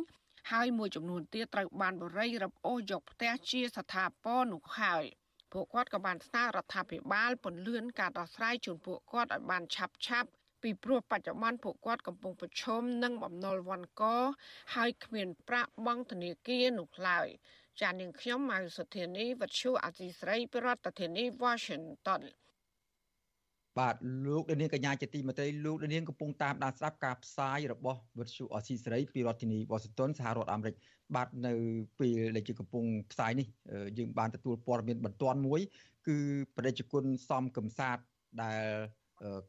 [0.51, 5.05] ហើយមួយចំនួនទៀតត្រូវបានបរិយរឹបអូសយកផ្ទះជាស្ថាពរនោះហើយ
[5.53, 10.30] ពួកគាត់ក៏បានស្នើរដ្ឋាភិបាលពន្លឿនការដោះស្រាយជូនពួកគាត់ឲ្យបានឆាប់ឆាប់
[10.62, 14.02] ពីព្រោះបច្ចុប្បន្នពួកគាត់កំពុងប្រឈមនឹងបំណុលវ័នក
[14.74, 17.28] ហើយគ្មានប្រាក់បង់ធនាគារនោះឡើយ
[17.80, 20.68] ចាននាងខ្ញុំម៉ៅសុធានីវັດឈូអាស៊ីស្រីប្រ
[21.00, 22.22] ធានាធិបតី Washington
[23.78, 23.96] បាទ
[24.26, 30.74] លោកនាងកញ្ញាជាទីមេត្រីលោកនាងកំពុងតាមដានស្ដាប់ការផ្សាយរបស់វិទ្យុអស៊ីសេរីពីរដ្ឋធានីវ៉ាស៊ីនតោនសហរដ្ឋអាមេរិក
[31.14, 31.54] បាទនៅ
[32.00, 33.46] ពេលដែលជាកំពុងផ្សាយនេះ
[33.98, 35.60] យើងបានទទួលព័ត៌មានបន្ទាន់មួយ
[36.08, 36.16] គឺ
[36.56, 37.98] ប្រជាជនសំកំសាទ
[38.42, 38.62] ដែល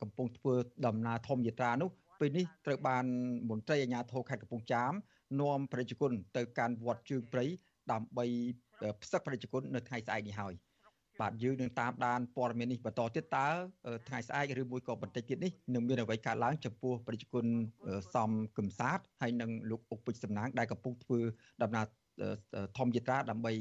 [0.02, 0.54] កំពុងធ្វើ
[0.88, 3.06] ដំណើរធម្មយាត្រានោះពេលនេះត្រូវបាន
[3.50, 4.94] មន្ត្រីអាជ្ញាធរខេត្តកំពង់ចាម
[5.42, 7.46] នាំប្រជាជនទៅកាន់វត្តជើងព្រៃ
[7.92, 8.26] ដើម្បី
[9.02, 10.54] ផ្សឹកប្រជាជននៅថ្ងៃស្អែកនេះហើយ
[11.22, 13.48] បាទយើងនឹងតាមដានព័ត៌មាននេះបន្តទៀតតើ
[14.08, 17.46] ថ្ងៃស្អែកឬមួយក៏បន្តិចទៀតនេះនឹងមានអ្វីកើតឡើងចំពោះប្រជាជន
[18.16, 21.20] សំកំសាទហើយនិងលោកអុកពេជ្រសំណាងដែលកំពុងធ្វើ
[21.64, 21.86] ដំណើរ
[22.78, 23.54] ធម្មយាត្រាដើម្បី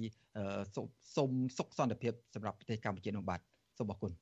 [1.17, 3.41] សុំសុខសន្តិភាពសម្រាប់ប្រទេសកម្ពុជានោះបាទ
[3.79, 4.13] សូមអរគុណ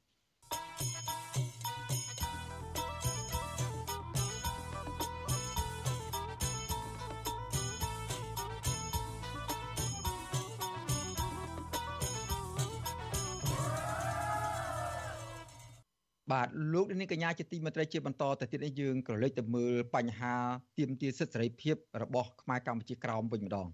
[16.32, 20.34] បាទលោកនាងកញ្ញាជាទីមេត្រីជាបន្តទៅទៀតនេះយើងក៏លេចទៅមើលបញ្ហា
[20.78, 23.68] ទាមទារសិទ្ធិសេរីភាពរបស់ខ្មែរកម្ពុជាក្រោមវិញម្ដង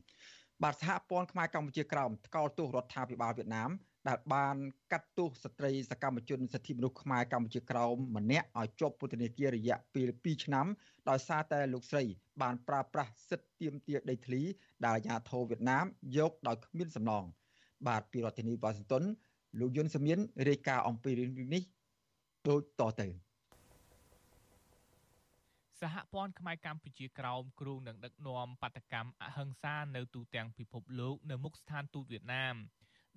[0.63, 3.71] បាទសហព័ន្ធខ្មែរកម្ពុជាក្រោមថ្កោលទោសរដ្ឋាភិបាលវៀតណាម
[4.09, 4.57] ដែលបាន
[4.93, 10.67] កាត់ទោសស្ត្រីសកម្មជនសិទ្ធិមនុស្សខ្មែរកម្ពុជាក្រោមម្នាក់ឲ្យជាប់ពន្ធនាគាររយៈពេល2ឆ្នាំ
[11.11, 12.05] ដោយសារតែលោកស្រី
[12.43, 14.43] បានប្រើប្រាស់សិទ្ធិទាមទារដីធ្លី
[14.87, 15.87] ដែលអាជ្ញាធរវៀតណាម
[16.17, 17.25] យកដោយគ្មានសំណង
[17.87, 19.05] បាទពីរដ្ឋធានីវ៉ាស៊ីនតោន
[19.61, 21.63] លោកយុនសមៀនរាយការណ៍អំពីរឿងនេះ
[22.49, 23.09] ដូចតទៅ
[25.81, 32.55] សហព័ន្ធខ្មែរកម្ពុជាក្រោមគ្រូនឹងដឹកនាំបដកម្មអហិង្សានៅទូទាំងពិភពលោកនៅមុខស្ថានទូតវៀតណាម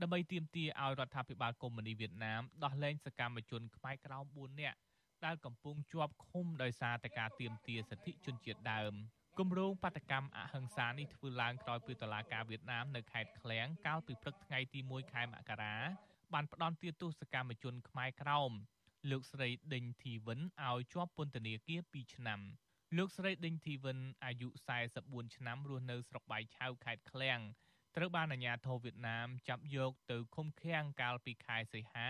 [0.02, 4.78] ដើម្បីទាមទារឲ្យរដ្ឋាភិបាលកុម្មុយនីសវៀតណាមដោះលែងសកម្មជនខ្មែរក្រោម4នាក់
[5.26, 8.94] ដែលកំពុងជាប់ឃុំដោយសារតែការទាមទារសិទ្ធិជនជាតិដើម
[9.40, 15.76] គម្រោងបដកម្មអហិង្សានេះធ្វើឡើងក្រោយពីតុលាការវៀតណាមនៅខេត្តឃ្លៀងកាលពីព្រឹកថ្ងៃទី1ខែមករា
[16.34, 18.52] បានផ្ដន្ទាទោសកម្មជនខ្មែរក្រោម
[19.10, 22.40] លោកស្រីដេញធីវិនឲ្យជាប់ពន្ធនាគារ2ឆ្នាំ
[22.98, 24.48] លោកស្រីដេញធីវិនអាយុ
[24.92, 27.40] 44ឆ្នាំរស់នៅស្រុកបៃឆៅខេត្តឃ្លៀង
[27.96, 32.08] ត្រូវបានអាជ្ញាធរវៀតណាមចាប់យកទៅឃុំឃាំងកាលពីខែសីហា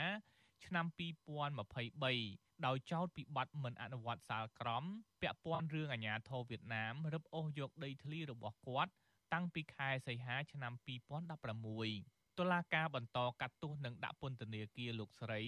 [0.66, 4.84] ឆ្នាំ2023ដោយចោទពីបទមិនអនុវត្តសាលក្រម
[5.22, 8.92] ពាក់ព័ន្ធរឿងអាជ្ញាធរវៀតណាមរឹបអូសយកដីធ្លីរបស់គាត់
[9.34, 10.74] តាំងពីខែសីហាឆ្នាំ
[11.56, 15.42] 2016តុលាការបន្តកាត់ទោសនិងដាក់ពន្ធនាគារលោកស្រី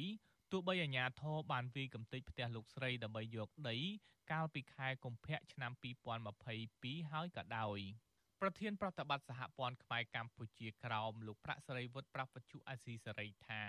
[0.52, 3.78] ទោះបីអាជ្ញាធរបានវាយកំទេចផ្ទះលោកស្រីដើម្បីយកដី
[4.32, 5.72] កាលពីខែកុម្ភៈឆ្នាំ
[6.42, 7.80] 2022ហើយក៏ដោយ
[8.42, 13.64] ប្រធានប្រតិបត្តិសហព័ន្ធខ្មែរកម្ពុជាក្រោមលោកប្រាក់សេរីវុឌ្ឍប្រាប់វិទ្យុអាស៊ីសេរីថា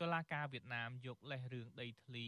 [0.00, 2.26] តុលាការវៀតណាមយកលេសរឿងដីធ្លី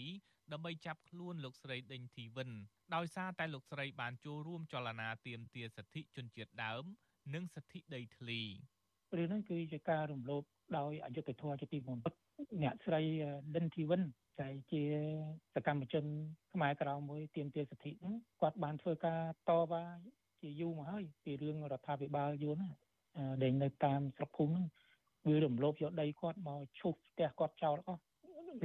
[0.53, 2.51] ដើម្បីចាប់ខ្លួនលោកស្រីដេញធីវិន
[2.95, 6.85] ដោយសារតែលោកស្រីបានចូលរួមចលនាទាមទារសិទ្ធិជនជាតិដើម
[7.35, 8.41] និងសិទ្ធិដីធ្លី
[9.17, 10.43] រឿងនេះគឺជាការរំលោភ
[10.79, 12.13] ដោយអយុត្តិធម៌ជាទីបំផុត
[12.63, 13.03] អ្នកស្រី
[13.57, 14.03] ដិនធីវិន
[14.43, 14.83] ដែលជា
[15.55, 16.05] សកម្មជន
[16.53, 19.85] ខ្មែរក្រៅមួយទាមទារសិទ្ធិហ្នឹងគាត់បានធ្វើការតវ៉ា
[20.41, 22.59] ជាយូរមកហើយពីរឿងរដ្ឋាភិបាលយួន
[23.43, 24.67] ដែលនៅតាមស្រុកភូមិហ្នឹង
[25.27, 28.01] វារំលោភយកដីគាត់មកឈូសផ្ទះគាត់ចោលអស់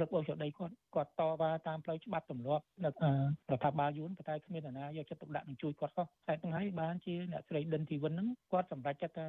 [0.00, 9.28] រឹបអូសយកដីគាត់គាត់តវ៉ាតាមផ្លូវច្បាប់ទម្លាប់នៅរដ្ឋាភិបាលយួនប៉ុន្តែគ្មាននរណាយកចិត្តទុកដាក់នឹងជួយគាត់សោះតែទាំងហើយបានជាអ្នកស្រីដិនធីវិនហ្នឹងគាត់សម្រេចចិត្តថា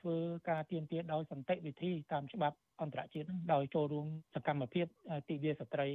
[0.00, 0.16] ធ្វើ
[0.50, 4.86] ការទៀមទាដោយសន្តិវិធីតាមច្បាប់អន្តរជាតិនឹងដោយចូលរួមសកម្មភាព
[5.28, 5.88] ទិវាស្ត្រី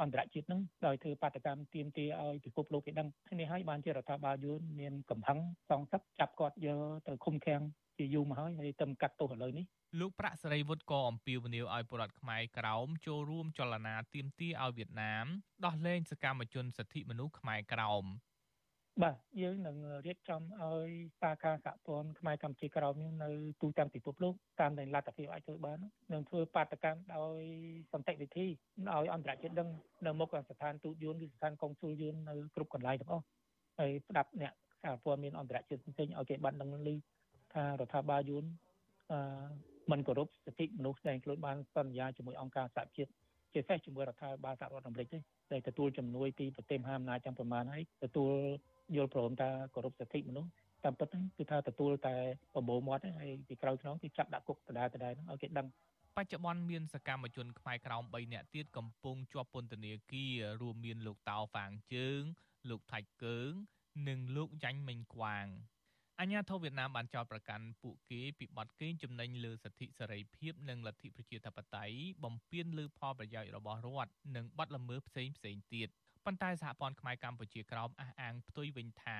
[0.00, 3.08] អន្តរជាតិនឹងដោយធ្វើបាតកម្មទៀមទាឲ្យពិភពលោកគេដឹង
[3.40, 5.38] នេះហើយបានជារដ្ឋាភិបាលយួនមានកំហឹង
[5.70, 7.62] សងសឹកចាប់គាត់យកទៅឃុំឃាំង
[7.98, 9.64] ជាយូរមកហើយហើយទៅកាត់ទោសឥឡូវនេះ
[10.00, 15.26] លោកប្រាក់សេរីវុឌ្ឍក៏អំពាវនាវឲ្យពលរដ្ឋខ្មែរក្រោមចូលរួមចលនាទៀមទាឲ្យវៀតណាម
[15.64, 18.04] ដោះលែងសកម្មជនសិទ្ធិមនុស្សខ្មែរក្រោម
[19.02, 19.76] បាទយើងនឹង
[20.06, 23.30] រៀបចំឲ្យសាខាសហព័ន្ធខ្មែរកម្ពុជាក្រោមនេះនៅ
[23.62, 25.78] ទូទាំងពិភពលោកតាមដែលលទ្ធភាពអាចធ្វើបាន
[26.12, 27.40] នឹងធ្វើបាតកម្មដោយ
[27.92, 29.68] សន្តិវិធីឲ្យអន្តរជាតិដឹង
[30.06, 33.24] នៅមុខស្ថានទូតយួនឬស្ថានកុងស៊ុលយួននៅគ្រប់កន្លែងទាំងអស់
[33.78, 36.88] ហើយស្ដាប់អ្នកសហព័ន្ធមានអន្តរជាតិផ្សេងៗឲ្យគេបានដឹងឮ
[37.54, 38.44] ថារដ្ឋាភិបាលយួន
[39.12, 39.20] អឺ
[39.90, 43.10] មិនគោរពសិទ្ធិមនុស្សដែលខ្លួនបានសន្យាជាមួយអង្គការសហជាតិ
[43.52, 45.18] ជាពិសេសជាមួយរដ្ឋាភិបាលសហរដ្ឋអាមេរិកទេ
[45.52, 48.32] ដែលទទួលជំនួយពីប្រទេសមហាអំណាចទាំងប្រមាណហើយទទួល
[48.96, 50.50] យល់ព្រមថាគោរពសិទ្ធិមនុស្ស
[50.84, 52.16] តាមពិតហ្នឹងគឺថាទទួលតែ
[52.54, 55.66] ប្រមូលមាត់ហើយពីក្រោយខ្នងគឺចាប់ដាក់គុកដដែលដដែលហ្នឹងឲ្យគេដឹង
[56.16, 62.22] បច្ចុប្បន្នមានសកម្មជនខ្មែរក្រោម3នាក់ទៀតកំពុងជាប់ពន្ធនាគាររួមមានលោកតោហ្វាងជើង
[62.70, 63.52] លោកថាច់កើង
[64.08, 65.46] និងលោកយ៉ាញ់មិញគួាង
[66.20, 75.88] អអញ្ញាធិបតេយ្យវៀតណាមបានចោទប្រកាន់ពួកគេពីបទកេងចំណេញលើសិទ្ធិសេរីភាពនិងលទ្ធិប្រជាធិបតេយ្យបំពានលើផលប្រយោជន៍របស់រដ្ឋនិងបទល្មើសផ្សេងផ្សេងទៀត
[76.24, 79.18] ប៉ុន្តែសហព័ន្ធខ្មែរកម្ពុជាក្រោមអះអាងផ្ទុយវិញថា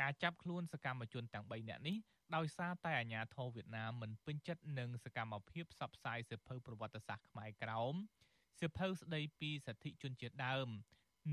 [0.00, 1.96] ការចាប់ខ្លួនសកម្មជនទាំង3នាក់នេះ
[2.36, 7.94] ដោយសារតែអាញាធរវៀតណាមមិនពេញចិត្តនឹងសកម្មភាពផ្សព្វផ្សាយសិភៅប្រវត្តិសាស្ត្រខ្មែរក្រោម
[8.60, 10.68] សិភៅស្ដីពីសិទ្ធិជនជាតិដើម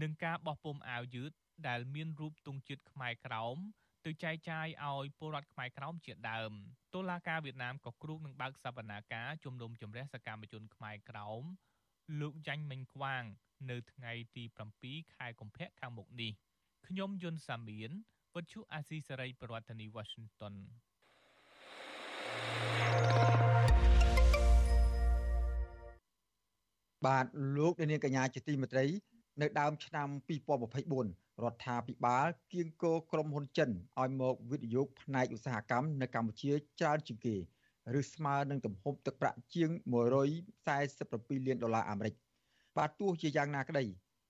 [0.01, 1.31] និងការបោះពុម្ពអាវយឺត
[1.67, 3.57] ដែលមានរូបទង់ជាតិខ្មែរក្រោម
[4.05, 6.51] ទៅចែកចាយឲ្យពលរដ្ឋខ្មែរក្រោមជាដើម
[6.95, 11.43] តុលាការវៀតណាមក៏គ្រោងនឹងបើកសវនាការជំនុំជម្រះសកម្មជនខ្មែរក្រោម
[12.21, 13.23] លោកចាញ់មិញខ្វាង
[13.69, 14.43] នៅថ្ងៃទី
[14.81, 16.31] 7ខែកុម្ភៈខាងមុខនេះ
[16.87, 17.91] ខ្ញុំយុនសាមៀន
[18.35, 20.55] វិទ្យុអាស៊ីសេរីប្រធានាធិបតី Washington
[27.05, 27.25] បាទ
[27.57, 28.85] លោកនាងកញ្ញាជាទីមេត្រី
[29.41, 30.07] នៅដើមឆ្នាំ
[30.75, 37.35] 2024រដ្ឋាភិបាលគៀងគរក្រុមហ៊ុនចិនឲ្យមកវិនិយោគផ្នែកឧស្សាហកម្មនៅកម្ពុជាច្រើនជាងគេ
[37.99, 39.69] ឬស្មើនឹងទំហំទឹកប្រាក់ជាង
[40.59, 42.15] 147លានដុល្លារអាមេរិក
[42.77, 43.85] បាទទោះជាយ៉ាងណាក្តី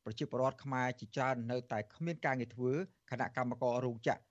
[0.06, 2.72] ប្រជាពលរដ្ឋខ្មែរជាច្រើននៅតែគ្មានការងារធ្វើ
[3.10, 4.22] គណៈកម្មការរោងចក្រ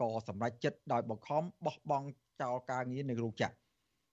[0.00, 2.06] ក៏សម្រេចចិត្តដោយបង្ខំបោះបង់
[2.42, 3.54] ចោលការងារនៅរោងចក្រ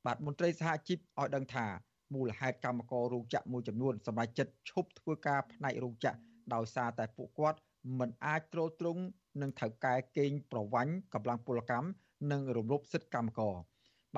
[0.05, 1.65] បាទមន្ត្រីសហជីពឲ្យដឹងថា
[2.13, 6.17] មូលហេតុកម្មកររោងចក្រមួយចំនួនសម្រេចចិត្តឈប់ធ្វើការផ្នែករោងចក្រ
[6.53, 7.59] ដោយសារតែពួកគាត់
[7.99, 9.03] មិនអាចទ្រទ្រង់
[9.41, 11.87] នឹងថៅកែកេងប្រវ័ញ្ចកម្លាំងពលកម្ម
[12.31, 13.55] និងរំលោភសិទ្ធិកម្មករ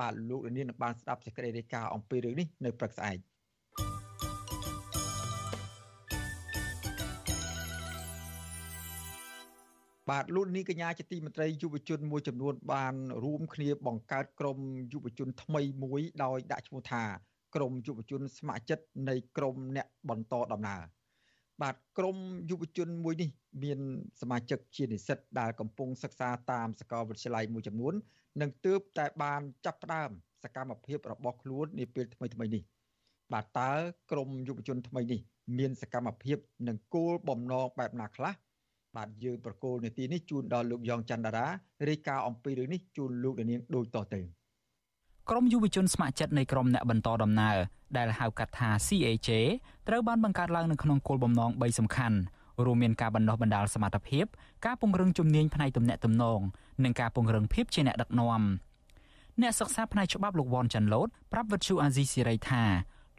[0.00, 3.18] បាទលោកលាននឹងបានស្ដាប់សេចក្តីរាយការណ៍អំពីរឿងនេះនៅព្រឹកស្អែក
[10.10, 12.94] បាទលោកនីកញ្ញាជាទីមន្ត្រីយុវជនមួយចំនួនបាន
[13.24, 14.58] រួមគ្នាបង្កើតក្រុម
[14.92, 17.04] យុវជនថ្មីមួយដោយដាក់ឈ្មោះថា
[17.54, 20.82] ក្រមយុវជនស្ម័គ្រចិត្តនៃក្រមអ្នកបន្តដំណើរ
[21.62, 22.16] បាទក្រម
[22.50, 23.30] យុវជនមួយនេះ
[23.62, 23.78] មាន
[24.20, 27.94] សមាជិកជានិស្សិតដែលកំពុងសិក្សាតាមសាកលវិទ្យាល័យមួយចំនួន
[28.40, 30.10] និងទើបតែបានចាប់ផ្ដើម
[30.44, 32.62] សកម្មភាពរបស់ខ្លួននាពេលថ្មីៗនេះ
[33.32, 33.72] បាទតើ
[34.10, 35.20] ក្រមយុវជនថ្មីនេះ
[35.58, 36.38] មានសកម្មភាព
[36.68, 38.34] និងគោលបំណងបែបណាខ្លះ
[38.96, 41.46] បាទយើងប្រកូលនាទីនេះជូនដល់លោកយ៉ងច័ន្ទតារា
[41.88, 44.20] រាយការណ៍អំពីរឿងនេះជូនលោកនាងដូចតទៅ
[45.30, 47.56] ក្រមយុវជនស្ម័គ្រចិត្តនៃក្រមអ្នកបន្តដំណើរ
[47.96, 49.30] ដែលហៅកាត់ថា CAJ
[49.88, 52.18] ត្រូវបានបង្កើតឡើងនៅក្នុងគោលបំណង3សំខាន់
[52.64, 54.24] រួមមានការបណ្ដុះបណ្ដាលសមត្ថភាព
[54.66, 56.40] ការពង្រឹងជំនាញផ្នែកទំនាក់ទំនង
[56.84, 58.42] និងការពង្រឹងភាពជាអ្នកដឹកនាំ
[59.42, 62.62] អ្នកសិក្សាផ្នែកច្បាប់លោកវ៉ាន់ចាន់ឡូតប្រាប់វិទ្យុអាស៊ីសេរីថា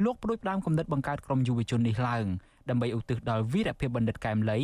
[0.03, 2.25] លោកប្រួយផ្ដើមគំនិតបង្កើតក្រុមយុវជននេះឡើង
[2.69, 4.59] ដើម្បីឧទ្ទិសដល់វីរភាពបណ្ឌិតកែមលី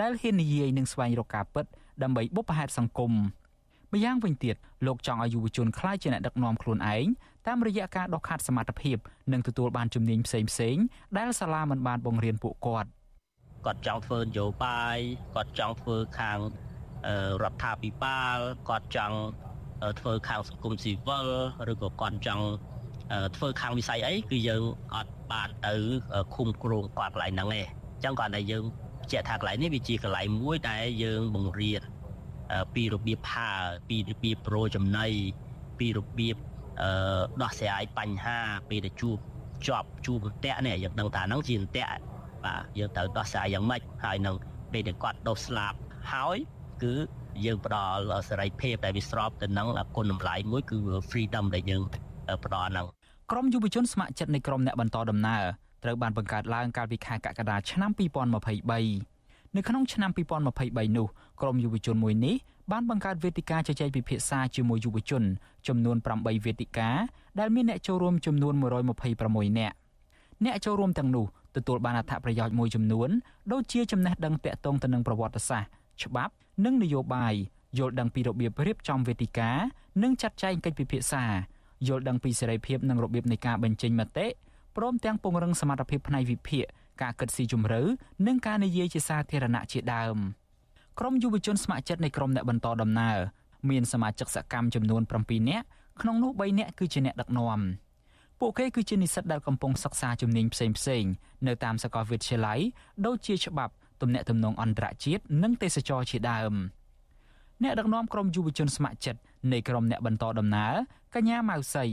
[0.00, 1.64] ដែលហ៊ាននិយាយនិងស្វែងរកការពិត
[2.02, 3.12] ដើម្បីបុព្វហេតុសង្គម
[3.92, 7.06] ម្យ៉ាងវិញទៀតលោកចង់ឲ្យយុវជនក្លាយជាអ្នកដឹកនាំខ្លួនឯង
[7.46, 8.96] តាមរយៈការដកខាត់សមត្ថភាព
[9.32, 10.76] និងទទួលបានជំនាញផ្សេងផ្សេង
[11.18, 12.88] ដែលសាលាមិនបានបង្រៀនពួកគាត់
[13.66, 14.98] គាត់ចង់ធ្វើនយោបាយ
[15.34, 16.38] គាត់ចង់ធ្វើខាង
[17.42, 18.38] រដ្ឋាភិបាល
[18.68, 19.16] គាត់ចង់
[20.00, 21.28] ធ្វើខាងសង្គមស៊ីវិល
[21.72, 22.44] ឬក៏គាត់ចង់
[23.36, 24.62] ធ្វើខាងវិស័យអីគឺយើង
[24.94, 25.74] អត់បានទៅ
[26.34, 28.64] ឃុំគ្រងគាត់កន្លែងហ្នឹងទេអញ្ចឹងគាត់តែយើង
[29.12, 31.82] ជាក់ថាកន្លែងនេះវាជាកន្លែងមួយដែលយើងបង្រៀន
[32.74, 33.50] ពីរបៀបផើ
[33.88, 35.06] ពីរបៀបប្រូចំណៃ
[35.78, 36.36] ពីរបៀប
[36.82, 38.38] អឺដោះស្រាយបញ្ហា
[38.68, 39.18] ពេលដែលជួប
[39.66, 41.90] ជាប់ជួបអន្ទាក់នេះយើងដឹងថាហ្នឹងជាអន្ទាក់
[42.44, 44.36] បាទយើងត្រូវដោះស្រាយយ៉ាងម៉េចហើយនឹង
[44.72, 45.78] ពេលដែលគាត់ដុសស្លាប់
[46.12, 46.38] ហើយ
[46.82, 46.94] គឺ
[47.44, 50.78] យើងផ្ដល់សេរីភាពដែលវាស្របទៅនឹងគុណតម្លៃមួយគឺ
[51.10, 51.82] freedom ដែលយើង
[52.44, 52.86] ផ្ដល់ហ្នឹង
[53.32, 55.42] ក្រមយុវជនស្ម័គ្រចិត្តនៃក្រមអ្នកបន្តដំណើរ
[55.84, 57.90] ត្រូវបានបង្កើតឡើងកាលពីខែកក្កដាឆ្នាំ
[58.68, 61.06] 2023នៅក្នុងឆ្នាំ2023នោះ
[61.40, 62.34] ក្រមយុវជនមួយនេះ
[62.72, 65.22] បានបង្កើតវេទិកាជជែកពិភាក្សាជាមួយយុវជន
[65.68, 66.88] ចំនួន8វេទិកា
[67.38, 68.54] ដែលមានអ្នកចូលរួមចំនួន
[69.06, 69.76] 126នាក់
[70.44, 71.24] អ្នកចូលរួមទាំងនោះ
[71.56, 73.08] ទទួលបានអត្ថប្រយោជន៍មួយចំនួន
[73.52, 75.70] ដូចជាចំណេះដឹងទាក់ទងទៅនឹងប្រវត្តិសាស្ត្រ
[76.02, 76.32] ច្បាប់
[76.64, 77.34] និងនយោបាយ
[77.78, 79.50] យល់ដឹងពីរបៀបរៀបចំវេទិកា
[80.02, 81.24] និងចាត់ចែងកិច្ចពិភាក្សា
[81.86, 84.26] យល់ដឹងពីសេរីភាពនិងរបៀបនៃការបញ្ចេញមតិ
[84.76, 86.64] ព្រមទាំងពង្រឹងសមត្ថភាពផ្នែកវិភាគ
[87.02, 87.80] ការគិតស៊ីជម្រៅ
[88.26, 90.16] និងការនិយាយជាសាធារណៈជាដើម
[90.98, 93.18] ក្រុមយុវជនស្ម័គ្រចិត្តនៃក្រុមអ្នកបន្តដំណើរ
[93.70, 95.66] មានសមាជិកសកម្មចំនួន7នាក់
[96.00, 97.60] ក្នុងនោះ3នាក់គឺជាអ្នកដឹកនាំ
[98.40, 101.04] ពួកគេគឺជានិស្សិតដែលកំពុងសិក្សាជំនាញផ្សេងផ្សេង
[101.46, 102.60] នៅតាមសាកលវិទ្យាល័យ
[103.06, 103.72] ដូចជាច្បាប់
[104.02, 106.52] ទំនាក់ទំនងអន្តរជាតិនិងទេសចរជាដើម
[107.62, 109.20] អ្នកដឹកនាំក្រុមយុវជនស្ម័គ្រចិត្ត
[109.52, 110.74] នៃក្រុមអ្នកបន្តដំណើរ
[111.14, 111.84] កញ្ញាម៉ៅសី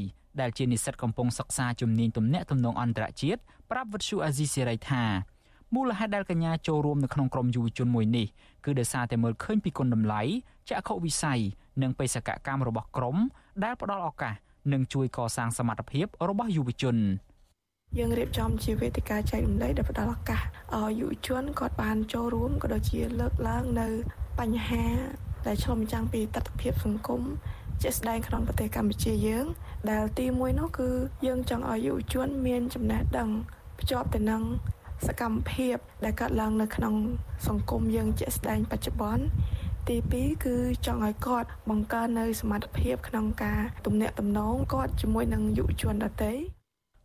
[0.42, 3.42] ដែលជានិស្សិតកំពុងសិក្សាជំនាញទំនាក់ទំនងអន្តរជាតិ
[3.72, 5.04] ប្រាប់វិទ្យុអាស៊ីសេរីថា
[5.76, 8.28] មូលហេតុដែលកញ្ញាចូលរួមនៅក្នុងក្រុមយុវជនមួយនេះ
[8.66, 10.22] គឺដោយសារតែមើលឃើញពីគុណតម្លៃ
[10.70, 11.40] ចក្ខុវិស័យ
[11.82, 13.18] និងបេសកកម្មរបស់ក្រុម
[13.64, 14.34] ដែលផ្ដល់ឱកាស
[14.74, 16.98] និងជួយកសាងសមត្ថភាពរបស់យុវជន
[17.98, 20.42] យើងរៀបចំជាវេទិកាចែករំលែកដែលផ្ដល់ឱកាស
[20.78, 23.88] ឲ្យយុវជនគាត់បានចូលរួមក៏ដូចជាលើកឡើងនៅ
[24.40, 24.86] បញ្ហា
[25.48, 27.22] ដែលឆ្លុំបញ្ចាំងពីទស្សនវិជ្ជាសង្គម
[27.84, 29.46] ជាក់ស្ដែងក្នុងប្រទេសកម្ពុជាយើង
[29.92, 30.90] ដែលទីមួយនោះគឺ
[31.26, 33.30] យើងចង់ឲ្យយុវជនមានចំណេះដឹង
[33.80, 34.44] ភ្ជាប់ទៅនឹង
[35.08, 36.96] សកម្មភាពដែលកើតឡើងនៅក្នុង
[37.48, 39.24] សង្គមយើងជាក់ស្ដែងបច្ចុប្បន្ន
[39.88, 40.56] ទី2គឺ
[40.86, 46.34] ចង់ឲ្យគាត់បង្កើននៅសមត្ថភាពក្នុងការទំនាក់ទំនងគាត់ជាមួយនឹងយុវជនដទៃ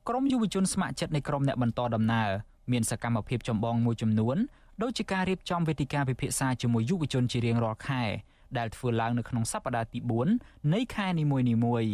[0.08, 2.30] ក្រមយុវជនស្ម័គ្រចិត្តនៃក្រមអ្នកបន្តដំណើរ
[2.72, 4.36] មានសកម្មភាពចម្បងមួយចំនួន
[4.82, 8.02] ដូចជាការរៀបចំវេទិកាពិភាក្សាជាមួយយុវជនជារៀងរាល់ខែ
[8.58, 9.98] ដែលធ្វើឡើងនៅក្នុងសប្តាហ៍ទី
[10.36, 11.38] 4នៃខែនីមួ
[11.82, 11.92] យៗ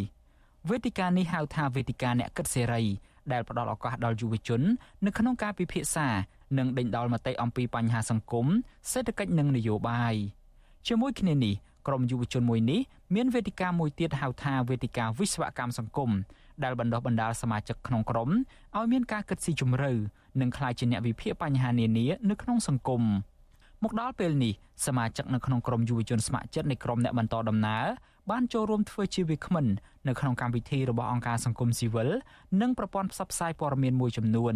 [0.70, 2.84] វេទិកានេះហៅថាវេទិកាអ្នកគិតសេរី
[3.32, 4.62] ដែលផ្ដល់ឱកាសដល់យុវជន
[5.07, 6.09] នៅក្នុងការពិភាក្សា
[6.59, 8.46] និងដេញដោលមតិអំពីបញ្ហាសង្គម
[8.90, 10.14] សេដ្ឋកិច្ចនិងនយោបាយ
[10.88, 11.55] ជាមួយគ្នានេះ
[11.86, 12.80] ក្រមយុវជនមួយនេះ
[13.14, 16.11] មានវេទិកាមួយទៀតហៅថាវេទិកាវិស្វកម្មសង្គម
[16.62, 18.30] ដែលបណ្ដុះបណ្ដាលសមាជិកក្នុងក្រុម
[18.76, 19.92] ឲ្យមានការគិតស៊ីជម្រៅ
[20.40, 23.03] និងក្លាយជាអ្នកវិភាគបញ្ហានានានៅក្នុងសង្គម
[23.84, 24.52] មកដល់ពេលនេះ
[24.86, 27.84] សមាជិកនៅក្នុងក្រុមយុវជនស្ម័គ្រចិត្តនៃក្រុមអ្នកបន្តដំណើរ
[28.30, 29.66] បានចូលរួមធ្វើជាវាគ្មិន
[30.08, 32.08] នៅក្នុងកម្មវិធីរបស់អង្គការសង្គមស៊ីវិល
[32.60, 34.54] និងប្រព័ន្ធផ្សព្វផ្សាយព័ត៌មានមួយចំនួន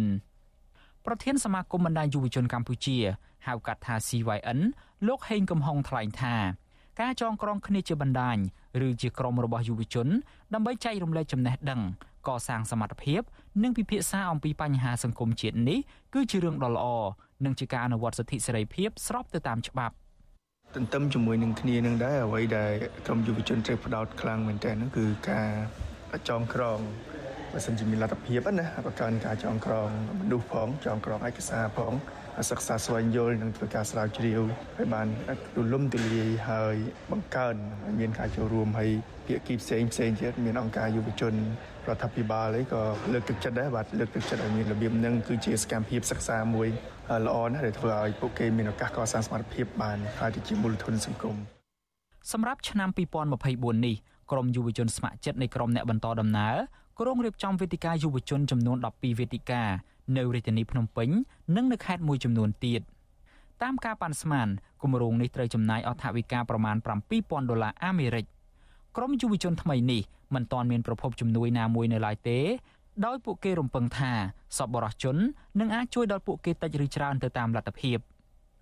[1.05, 2.97] ប្រធានសមាគមបណ្ដាញយុវជនកម្ពុជា
[3.47, 4.59] ហៅកាត់ថា CYN
[5.07, 6.35] លោកហេងកំហុងថ្លែងថា
[7.01, 8.37] ការចងក្រងគ្នាជាបណ្ដាញ
[8.87, 10.07] ឬជាក្រុមរបស់យុវជន
[10.53, 11.81] ដើម្បីចែករំលែកចំណេះដឹង
[12.27, 13.21] កសាងសមត្ថភាព
[13.63, 15.79] និងពិភាក្សាអំពីបញ្ហាសង្គមជាតិនេះ
[16.13, 16.87] គឺជារឿងដ៏ល្អ
[17.45, 19.95] និងជាការអនុវត្តសិទ្ធិសេរីភាពស្របទៅតាមច្បាប់
[20.75, 22.71] ទន្ទឹមជាមួយនឹងគ្នានឹងដែរអ្វីដែល
[23.05, 25.49] ក្រមយុវជនត្រូវផ្ដោតខ្លាំងមែនទែននោះគឺការ
[26.29, 26.79] ចងក្រង
[27.53, 31.93] បើសិនជាមានលទ្ធភាពណាបង្កើនការចងក្រងមនុស្សផងចងក្រងឯកសារផង
[32.51, 34.41] សិក្សាស្វែងយល់និងធ្វើការស្រាវជ្រាវ
[34.77, 35.07] ឲ្យបាន
[35.55, 36.75] ទូលំទូលាយហើយ
[37.11, 38.89] បង្កើនឲ្យមានការចូលរួមហើយ
[39.25, 41.33] ភាគីផ្សេងផ្សេងទៀតមានអង្គការយុវជន
[41.89, 42.81] រដ្ឋាភិបាលអីក៏
[43.13, 46.67] លើកទឹកចិត្តដែរបាទលើកទឹកចិត្តឲ្យមានរបៀបនឹងគឺជាសកម្មភាពសិក្សាមួយ
[47.25, 51.35] ល្អណាស់ដែលធ្វើឲ្យពួកគេមានឱកាសកសាងសមត្ថភាពបានហើយទៅជាមូលធនសង្គម
[52.31, 52.89] សម្រាប់ឆ្នាំ
[53.37, 53.95] 2024នេះ
[54.31, 56.55] ក្រមយុវជនស្ម័គ្រចិត្តនៃក្រមអ្នកបន្តដំណើរ
[56.99, 59.63] ក្រុងរៀបចំវេទិកាយុវជនចំនួន12វេទិកា
[60.17, 61.09] នៅរាជធានីភ្នំពេញ
[61.55, 62.81] និងនៅខេត្តមួយចំនួនទៀត
[63.63, 64.47] តាមការប៉ាន់ស្មាន
[64.83, 66.75] គម្រោងនេះត្រូវចំណាយអត្ថវិកាប្រមាណ
[67.13, 68.25] 7000ដុល្លារអាមេរិក
[68.97, 70.01] ក្រមយុវជនថ្មីនេះ
[70.35, 72.39] មិនទាន់មានប្រភពជំនួយណាមួយនៅឡើយទេ
[73.05, 74.11] ដោយពួកគេរំពឹងថា
[74.57, 75.17] សប្បុរសជន
[75.59, 77.97] នឹងអាចជួយដល់ពួកគេតិចឬច្រើនទៅតាមលទ្ធភាព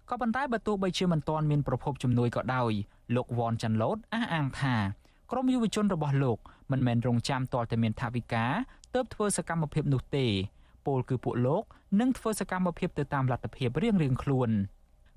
[0.10, 2.72] ក៏ប៉ុន្តែបើទោះបីជាមិនទាន់មានប្រភពជំនួយក៏ដោយ
[3.16, 4.76] លោកវ៉នចាន់ឡូតអះអាងថា
[5.32, 6.38] ក្រមយុវជនរបស់លោក
[6.72, 8.52] មិនមែនរងចាំទាល់តែមានថាវិការ
[8.94, 10.26] ទើបធ្វើសកម្មភាពនោះទេ
[10.86, 11.64] ពលគឺពួកលោក
[12.00, 14.50] នឹងធ្វើសកម្មភាពទៅតាមលទ្ធភាពរៀងៗខ្លួន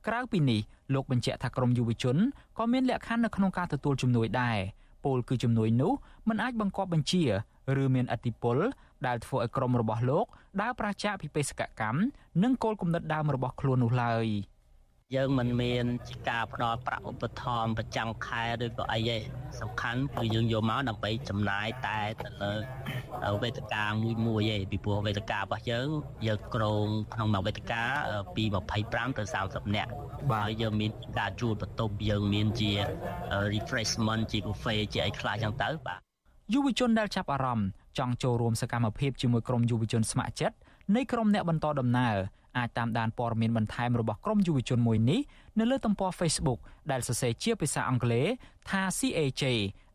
[0.07, 0.61] ក្រៅពីនេះ
[0.95, 2.17] លោកបញ្ជាក់ថាក្រមយុវជន
[2.59, 4.59] ក៏មានលក្ខខណ្ឌនៅក្នុងការទទួលជំនួយដែរ
[5.05, 5.93] ពលគឺជំនួយនោះ
[6.29, 7.25] មិនអាចបង្កប់បញ្ជា
[7.83, 8.57] ឬមានអតិពល
[9.07, 10.27] ដែលធ្វើឲ្យក្រមរបស់លោក
[10.61, 12.01] ដើរប្រឆាំងពីបេសកកម្ម
[12.43, 14.27] និងគោលគំនិតដើមរបស់ខ្លួននោះឡើយ។
[15.17, 15.85] យើងមិនមាន
[16.29, 19.17] ការផ្ដល់ប្រាក់ឧបត្ថម្ភប្រចាំខែឬក៏អីទេ
[19.61, 22.53] សំខាន់គឺយើងយកមកដើម្បីចំណាយតែទៅលើ
[23.43, 25.89] វេទិកាមួយមួយឯងពីព្រោះវេទិការបស់យើង
[26.27, 27.83] យើងក្រងក្នុងមួយវេទិកា
[28.37, 28.45] ពី
[28.81, 29.91] 25ទៅ30នាក់
[30.31, 32.71] ហើយយើងមានការជួលបន្ទប់យើងមានជា
[33.55, 36.01] refreshment ជា buffet ជាអីខ្លះចឹងទៅបាទ
[36.53, 40.57] យុវជនដែលចាប់អារម្មណ៍ចង់ចូលរួមសកម្មភាពជាមួយក្រុមយុវជនស្ម័គ្រចិត្ត
[40.97, 42.17] នៃក្រុមអ្នកបន្តដំណើរ
[42.59, 45.21] អាចតាមដានព័ត៌មានបន្ថែមរបស់ក្រុមយុវជនមួយនេះ
[45.59, 46.61] នៅលើទំព័រ Facebook
[46.91, 48.27] ដែលសរសេរជាភាសាអង់គ្លេស
[48.71, 49.43] ថា CAJ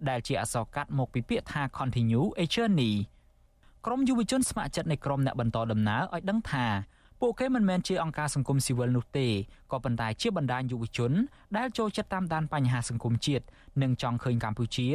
[0.09, 2.93] ដែលជាអក្សរកាត់មកពីពាក្យថា Continue a Journey
[3.85, 6.65] ក្រុមយុវជនស្ម័គ្រចិត្តនៃក្រុមអ្នកបន្តដំណើរឲ្យដឹងថា
[7.21, 9.27] ពួកគេមិនមែនជាអង្គការសង្គមស៊ីវិលនោះទេ
[9.71, 11.11] ក៏ប៉ុន្តែជាបណ្ដាញយុវជន
[11.57, 13.45] ដែលចូលចិត្តតាមដានបញ្ហាសង្គមជាតិ
[13.81, 14.87] និងចង់ឃើញកម្ពុជា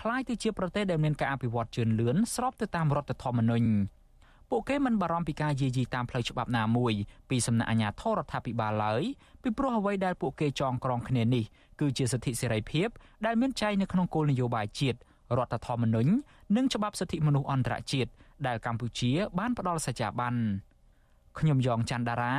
[0.00, 3.68] ក្លាយទៅជាប្រទេសដែលមានការអភិវឌ្ឍជឿនលឿនស្របទៅតាមរដ្ឋធម្មនុញ្ញ
[4.50, 6.92] ពួកគេមិនបារម្ភពីការយាយីតាមផ្លូវច្បាប់ណាមួយ
[7.30, 9.02] ពីសំណាក់អាជ្ញាធររដ្ឋាភិបាលឡើយ
[9.42, 11.44] ពីព្រោះអ្វីដែលពួកគេចងក្រងគ្នានេះ
[11.80, 12.88] គឺជាសិទ្ធិសេរីភាព
[13.26, 14.98] ដែលមានចែងនៅក្នុងគោលនយោបាយជាតិ
[15.36, 16.10] រដ្ឋធម្មនុញ្ញ
[16.56, 18.10] និងច្បាប់សិទ្ធិមនុស្សអន្តរជាតិ
[18.46, 20.34] ដែលកម្ពុជាបានផ្ដល់សច្ចាប័ន
[21.38, 22.34] ខ្ញុំយ៉ងច័ន្ទដារា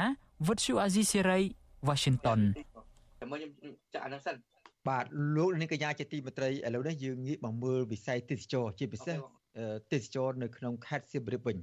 [0.47, 1.39] វិទ្យុអាស៊ីសេរី
[1.87, 2.39] Washington
[3.19, 3.51] តែមកខ្ញុំ
[3.93, 4.35] ចាក់អានឹងសិន
[4.87, 5.05] បាទ
[5.35, 9.17] លោកនាងកញ្ញាជាទីមេត្រីឥឡូវនេះយើងងាកមកមើលវិស័យទេសចរជាពិសេស
[9.91, 11.57] ទេសចរនៅក្នុងខេត្តសៀមរាបវិញ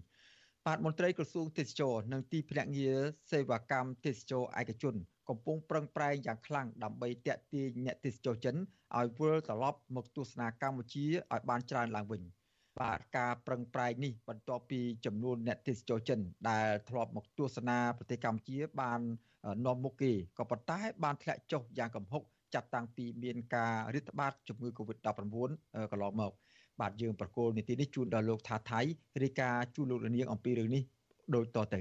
[0.68, 2.98] បាទមន្ត្រីក្រសួងទេសចរនិងទីភ្នាក់ងារ
[3.30, 4.94] សេវាកម្មទេសចរឯកជន
[5.28, 8.56] កំពុងប្រឹងប្រែងយ៉ាងខ្លាំងដើម្បីតាក់ទាញអ្នកទេសចរចិន
[8.96, 12.22] ឲ្យវិលត្រឡប់មកទស្សនាកម្ពុជាឲ្យបានច្រើនឡើងវិញ
[12.80, 19.00] បាទការប្រឹងប្រែងនេះបន្ទាប់ពីចំនួនអ្នកទេសចរចិន ដែលធ្លាប់មកទស្សនាប្រទេសកម្ពុជាបាន
[19.66, 22.22] នាំមុខគេក៏ប៉ុន្តែបានធ្លាក់ចុះយ៉ាងគំហុក
[22.54, 25.06] ចាប់តាំងពីមានការរាតត្បាតជំងឺ Covid-19
[25.92, 26.32] កន្លងមក
[26.80, 28.80] បាទយើងប្រកូលនីតិនេះជូនដល់លោកថាថៃ
[29.22, 30.82] រាយការណ៍ជូនលោករនាងអំពីរឿងនេះ
[31.34, 31.80] ដូចតទៅ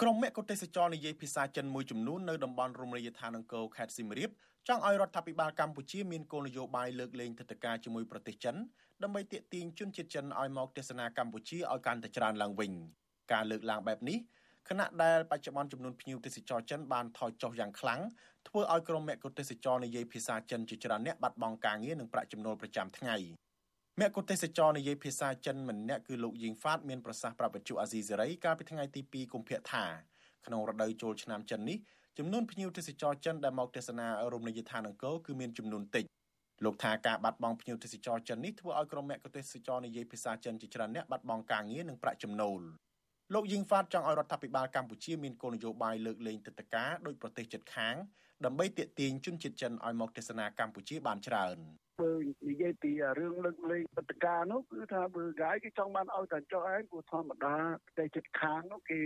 [0.00, 4.30] ក្រុមមគ្គុទេសចរនិយាយភាសាចិនមួយចំនួននៅតំបន់រមណីយដ្ឋានអង្គរខេត្តសៀមរាប
[4.68, 8.56] ចង់ឲ្យរដ្ឋាភិបាលកម្ពុជាមានគោលនយោបាយលើកលែងទិដ្ឋាការជាមួយប្រទេសចិន
[9.02, 12.72] ដើម្បីទាក់ទាញជនជាតិចិនឲ្យមកទស្សនាកម្ពុជាឲ្យកាន់តែច្រើនឡើងវិញ
[13.32, 14.18] ការលើកឡើងបែបនេះ
[14.68, 18.00] ខណៈដែលបច្ចុប្បន្នចំនួនភ្ញៀវទេសចរចិនបានថយចុះយ៉ាងខ្លាំង
[18.48, 23.16] ធ្វើឲ្យក្រុមមគ្គុទេសចរនិយាយភាសាចិនជាច្រើនអ្នកបាត់បង់ការងារនិងប្រាក់ចំណូលប្រចាំថ្ងៃ
[24.02, 29.84] មគ្គុទេសចរនិយាយភាសាចិនម្នាក់គឺលោកយីងហ្វាតមានប្រសាសន៍ប្រាប់វិទ្យុអាស៊ីសេរីកាលពីថ្ងៃទី2កុម្ភៈថា
[30.46, 31.78] ក្នុងរដូវចូលឆ្នាំចិននេះ
[32.18, 36.04] ចំនួនភ្ញៀវទេសចរចិនដែលមកទស្សនារមណីយដ្ឋានអង្គរគឺមានចំនួនតិច
[36.64, 42.60] លោកថាការបាត់បង់ភ្ញៀវទេសចរចិននេះធ្វើឲ្យក្រុមមគ្គុទេសចរនិយាយភាសាចិនជាច្រើនអ្នកបាត់បង់ការងារនិងប្រាក់ចំណូល
[43.34, 47.94] លោកយីងហ្វាតចង់ឲ្យរដ្ឋាភិបាលកម្ពុជាមានគោលនយោបាយលើកលែងទឹកតការដោយប្រទេសជិតខាង
[48.44, 51.58] ដើម្បីទាក់ទាញជនជាតិចិនឲ្យមកទស្សនាកម្ពុជាបានច្រើន
[52.00, 52.12] បើ
[52.48, 59.00] និយាយពីរឿងលើកលែងបដការនោះគឺថាបើកាយគេចង់បានឲ្យតែចុះឯងព្រោះធម្មតាប្រទេសជិតខាងនោះគេ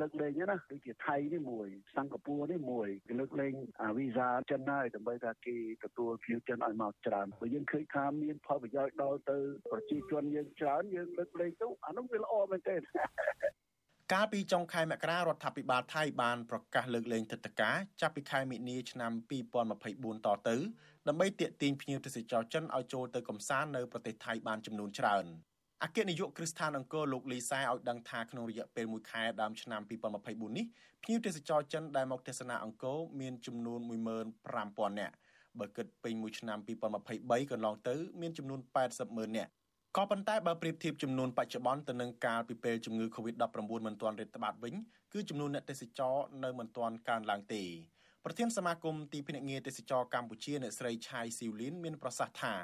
[0.00, 9.38] លើកលែងណាដូចជាថៃនេះមួយសិង្ហបុរីនេះមួយគេលើកលែងអាវីសាចិនហើយដើម្បីថាគេទទួលភ្ញៀវចិនឲ្យមកច្រើនព្រោះយើងឃើញថាមានផលប្រយោជន៍ដល់ទៅ
[9.70, 12.76] ប្រជាជនយើងច្រើនយើងលើកលែងទៅអានោះវាល្អមែនទេ
[14.14, 19.12] កាលពីចុងខែមករារដ្ឋាភិបាលថៃបានប្រកាសលើកលែងទឹកតការចាប់ពីខែមិនិនាឆ្នាំ
[19.68, 20.56] 2024តទៅ
[21.08, 25.24] ដើម្បីទាក់ទាញភ្ញៀវទេសចរចិនឲ្យចូលទៅកំសាន្តនៅប្រទេសថៃបានចំនួនច្រើន
[25.84, 30.66] អគ្គនាយកគ្រឹះស្ថានអង្គរលោកលីសែឲ្យដឹងថាក្នុងរយៈពេល1ខែដើមឆ្នាំ2024នេះ
[31.02, 33.80] ភ្ញៀវទេសចរចិនដែលមកទស្សនាអង្គរមានចំនួន
[34.40, 35.14] 15000នាក់
[35.58, 36.58] បើគិតពេញមួយឆ្នាំ
[37.04, 38.60] 2023កន្លងទៅមានចំនួន
[38.98, 39.50] 800,000នាក់
[39.96, 44.74] ក៏ប៉ុន្តែបើប្រៀបធៀបចំនួនបច្ចុប្បន្នទៅនឹងកាលពីពេលជំងឺ Covid-19 មិនទាន់រាតត្បាតវិញ
[45.12, 46.14] គឺចំនួនអ្នកទេសចរ
[46.44, 47.62] នៅមិនទាន់កើនឡើងទេ
[48.24, 52.54] ប្រធានសមាគមទីភ្នាក់ងារទេសចរកម្ពុជាអ្នកស្រីឆៃស៊ីវលីនមានប្រសាសន៍ថា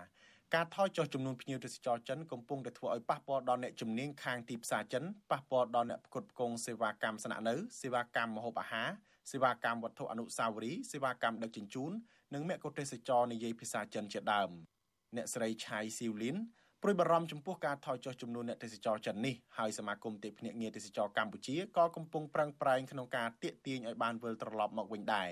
[0.54, 8.88] ការថយចុះចំនួនភ្ញៀវទេសចរចិនកំពុងតែធ្វើឲ្យប៉ះពាល់ដល់អ្នកជំនាញខាងទីផ្សារចិនប៉ះពាល់ដល់អ្នកផ្គត់ផ្គង់សេវាកម្មស្នាក់នៅសេវាកម្មម្ហូបអាហារ
[9.30, 11.92] សេវាកម្មវត្ថុអនុស្សាវរីយ៍សេវាកម្មដឹកជញ្ជូន
[12.34, 14.50] និងមគ្គុទ្ទេសចរនិយាយភាសាចិនជាដើម
[15.16, 16.36] អ្នកស្រីឆៃស៊ីវលីន
[16.82, 25.30] ព្រួយបារម្ភចំពោះការថយចុះចំនួនអ្នកទេសចរចិននេះហើយសមាគមទេភ្នាក់ងារទេសចរកម្ពុជាក៏កំពុងប្រឹងប្រែងក្នុងការទាក់ទាញឲ្យបានវិលត្រឡប់មកវិញដែរ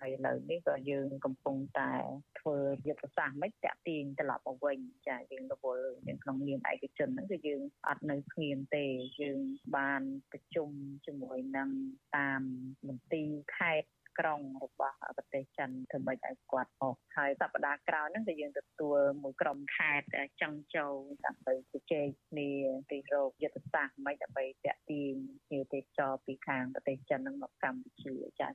[0.00, 1.92] ហើយឥឡូវនេះក៏យើងកំពុងតែ
[2.38, 2.56] ធ្វើ
[2.88, 8.84] យុទ្ធសាស្ត្រមិនតាក់ទាញត្រឡប់មកវិញចាយើងរវល់នៅក្នុងនាមឯកជនហ្នឹងគឺយើងអត់នៅស្ងៀមទេ
[9.20, 9.40] យើង
[9.76, 10.70] បានប្រជុំ
[11.06, 11.70] ជាមួយនឹង
[12.16, 12.42] តាម
[12.86, 13.88] មន្ទីរខេត្ត
[14.18, 20.06] ក្រុងរបស់ប្រទេសចិនធ្វើម៉េចឲ្យគាត់អស់ហើយសប្តាហ៍ក្រោយហ្នឹងគឺយើងទទួលមួយក្រុមខេត្ត
[20.40, 20.94] ចង់ចូល
[21.26, 22.50] ដើម្បីជជែកគ្នា
[22.90, 25.14] ពីរោគយុទ្ធសាស្ត្រមិនដើម្បីតាក់ទាញ
[25.46, 28.52] ភ្ញៀវទេសចរពីខាងប្រទេសចិននឹងមកកម្ពុជាចា៎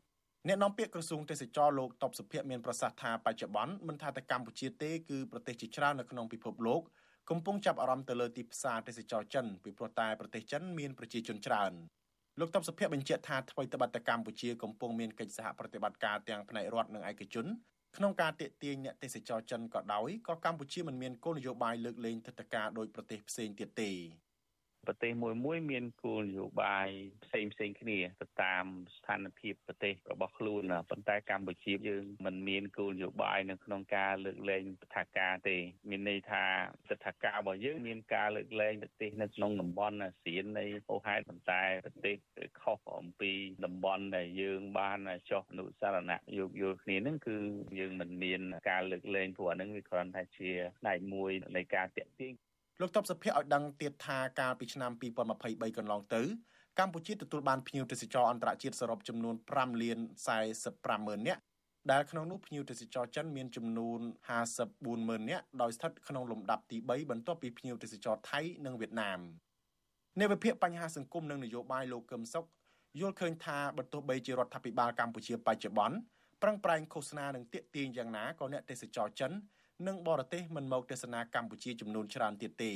[0.48, 6.82] អ្នកនាំពាក្យក្រសួងទេសចរលោកតបសុភ័ក្រមានប្រសាសន៍ថាបច្ចុប្បន្នមិនថាតែកម្ពុជាទេគឺប្រទេសជាច្រើននៅក្នុងពិភពលោក
[7.30, 11.72] កំពុងចាប់អារម្មណ៍ទៅលើទីផ្សារទេសចរចិនពីព្រោះតែប្រទេសចិនមានប្រជាជនច្រើន
[12.40, 17.46] លោកតបសុភ័ក្របញ្ជាក់ថាថ្មីត្បិតតែកម្ពុជាកំពុងមានកិច្ចសហប្រតិបត្តិការទាំងផ្នែករដ្ឋនិងឯកជន
[17.98, 23.92] ក្នុងការទាក់ទាញអ្នកទេសចរចិនក៏ដោយក៏កម្ពុជាមិនមានគោលនយោបាយលើកលែងទិដ្ឋាការដោយប្រទេសផ្សេងទៀតទេ
[24.86, 26.88] ប្រទេសមួយមួយមានគោលនយោបាយ
[27.26, 28.66] ផ្សេងផ្សេងគ្នាទៅតាម
[28.98, 35.58] ស្ថានភាពប្រទេសរបស់ខ្លួនប៉ុន្តែកម្ពុជាយើងមិនមានគោលនយោបាយនៅក្នុងការលើកលែងបថាការទេ
[35.90, 36.46] មានន័យថា
[36.90, 42.16] បថាការរបស់យើងមានការលើកលែងប្រទេសនៅក្នុងតំបន់អាស៊ាននៃអូហេតុប៉ុន្តែប្រទេស
[42.62, 43.32] ខុសអំពី
[43.66, 45.00] តំបន់ដែលយើងបាន
[45.32, 47.38] ចុះអនុសារណៈយោគយល់គ្នានឹងគឺ
[47.80, 52.34] យើងមិនមានការលើកលែងព្រោះអានឹងវាគ្រាន់តែជាផ្នែកមួយនៃការតាក់ទាញ
[52.82, 54.92] លោកតបសុភ័ក្រឲ្យដឹងទៀតថាកាលពីឆ្នាំ
[55.30, 56.22] 2023កន្លងទៅ
[56.80, 60.00] កម្ពុជាទទួលបានភ្ញៀវទេសចរអន្តរជាតិសរុបចំនួន5លាន
[60.54, 61.42] 45ម៉ឺននាក់
[61.92, 64.00] ដែលក្នុងនោះភ្ញៀវទេសចរចិនមានចំនួន
[64.54, 69.20] 54ម៉ឺននាក់ដោយស្ថិតក្នុងលំដាប់ទី3បន្ទាប់ពីភ្ញៀវទេសចរថៃនិងវៀតណាម
[70.20, 72.46] នៃវិភាគបញ្ហាសង្គមនិងនយោបាយលោកកឹមសុខ
[73.00, 75.98] យល់ឃើញថាបើទោះបីជារដ្ឋាភិបាលកម្ពុជាបច្ចុប្បន្ន
[76.42, 79.32] ប្រឹងប្រែងឃោសនានិងទាក់ទាញយ៉ាងណាក៏អ្នកទេសចរចិន
[79.88, 82.74] និងបរទេសមិនមកទស្សនាកម្ពុជាចំនួនច្រើនទៀតទេ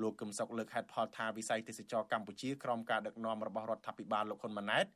[0.00, 4.86] លោកកឹមសុខលើកហេតុផលថាវិស័យទេសចរកម្ពុជាក្រោមការដឹកនាំរបស់រដ្ឋាភិបាលលោកហ៊ុនម៉ាណែត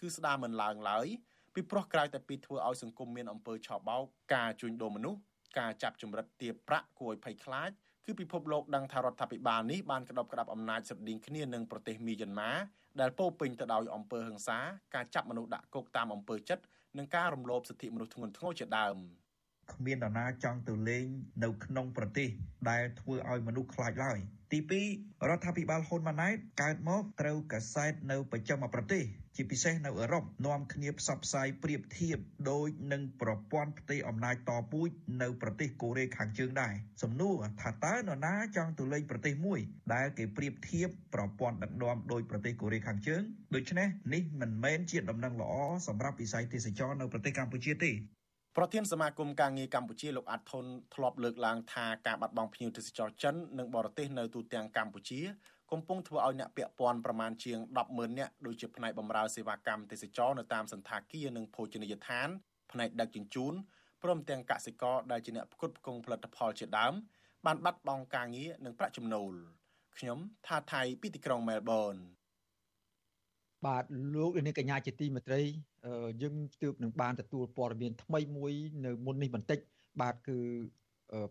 [0.00, 1.06] គឺស្ដារមិនឡើងឡើយ
[1.54, 5.20] ពីព្រោះក្រៅតែពីធ្វើឲ្យសង្គមមានអំពើឆបោកការជួញដូរមនុស្ស
[5.58, 7.70] ការចាប់ចម្រិតទាបប្រាក់គួរឲ្យភ័យខ្លាច
[8.06, 12.52] គឺពិភពលោកដឹងថារដ្ឋាភិបាលនេះបានក្តោបក្តាប់អំណាចស្រដៀងគ្នានឹងប្រទេសមីយ៉ាន់ម៉ា
[13.00, 14.58] ដែលពោពេញទៅដោយអំពើហិង្សា
[14.94, 16.64] ការចាប់មនុស្សដាក់គុកតាមអំពើចិត្ត
[16.98, 18.98] និងការរំលោភសិទ្ធិមនុស្សធ្ងន់ធ្ងរជាដើម។
[19.72, 21.06] គ្មាននរណាចង់ទៅលេង
[21.44, 22.28] នៅក្នុងប្រទេស
[22.70, 24.18] ដែលធ្វើឲ្យមនុស្សខ្លាចឡើយ
[24.52, 24.58] ទី
[24.94, 29.04] 2រដ្ឋាភិបាលហ៊ុនម៉ាណែតកើតមកត្រូវកសែតនៅប្រចាំប្រទេស
[29.36, 32.18] ជាពិសេសនៅអឺរ៉ុបនាំគ្នាផ្សព្វផ្សាយប្រៀបធៀប
[32.50, 34.88] ដោយនឹងប្រព័ន្ធផ្ទៃអំណាចតពូជ
[35.22, 39.60] នៅប្រទេសកូរ៉េខាងជើងដែរសំណួរថាតើនរណាចង់ទៅលេងប្រទេសមួយ
[39.94, 43.22] ដែលគេប្រៀបធៀបប្រព័ន្ធដឹកនាំដោយប្រទេសកូរ៉េខាងជើង
[43.54, 45.52] ដូច្នេះនេះមិនមែនជាដំណឹងល្អ
[45.88, 47.92] សម្រាប់វិស័យទេសចរនៅប្រទេសកម្ពុជាទេ
[48.58, 55.20] ប្រធានសមាគមការងារកម្ពុជាលោកអាត់ធុនធ្លាប់លើកឡើងថាការបាត់បង់ភ្ញៀវទេសចរចិននិងបរទេសនៅទូទាំងកម្ពុជា
[55.70, 62.28] កំពុងធ្វើឲ្យអ្នកពាក់ព័ន្ធប្រមាណជាង100000នាក់ដូចជាផ្នែកបម្រើសេវាកម្មទេសចរនៅតាមសន្តាគារនិងភោជនីយដ្ឋាន
[62.72, 63.54] ផ្នែកដឹកជញ្ជូន
[64.02, 66.92] ព្រមទាំងកសិករដែលជាអ្នកផ្គត់ផ្គង់ផលិតផលជាដើម
[67.46, 69.32] បានបាត់បង់ការងារនិងប្រាក់ចំណូល
[69.98, 71.94] ខ្ញុំថាថៃពីទីក្រុងមែលប៊ន
[73.66, 73.84] បាទ
[74.14, 75.40] លោកនាងកញ្ញាជាទីមេត្រី
[76.22, 78.52] យើងទើបនឹងបានទទួលព័ត៌មានថ្មីមួយ
[78.84, 79.58] នៅមុននេះបន្តិច
[80.00, 80.38] បាទគឺ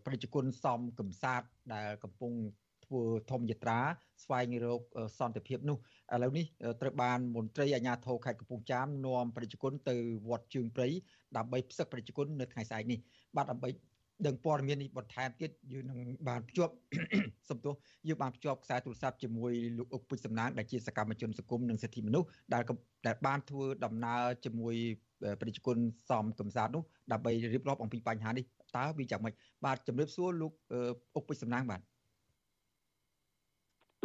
[0.06, 1.42] ប្រជាជនសំកំសាទ
[1.74, 2.34] ដែលកំពុង
[2.86, 3.80] ធ្វើធម្មយត្រា
[4.24, 4.82] ស្វែងរក
[5.20, 5.78] សន្តិភាពនោះ
[6.14, 6.46] ឥឡូវនេះ
[6.82, 9.96] ត្រូវបានមន្ត្រីអាជ្ញាធរខេត្តកំពង់ចាមនាំប្រជាជនទៅ
[10.30, 10.88] វត្តជើងព្រៃ
[11.38, 13.00] ដើម្បីផ្សឹកប្រជាជននៅថ្ងៃស្អែកនេះ
[13.36, 13.70] បាទដើម្បី
[14.28, 16.74] ដឹងព័ត៌មាននេះបន្ថែមទៀតយើងនឹងបានភ្ជាប់
[17.50, 17.74] សំទោស
[18.08, 22.64] យើងបានភ្ជាប់ខ្សែទូរស័ព្ទជាមួយលោកអុកពុជសំណាងដែលជាសកម្មជនសង្គមនិងសិទ្ធិមនុស្សដែល
[23.08, 24.76] ដែលបានធ្វើដំណើរជាមួយ
[25.42, 25.78] ប្រជាជន
[26.10, 28.46] សំកំសាទនោះដើម្បីរៀបរាប់អំពីបញ្ហានេះ
[28.78, 29.34] តើវាយ៉ាងម៉េច
[29.66, 30.52] បាទជំរាបសួរលោក
[31.16, 31.82] អុកពុជសំណាងបាទ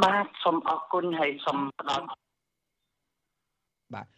[0.04, 2.06] បាទសូមអរគុណហើយសូមផ្ដល់
[3.94, 4.17] បាទអ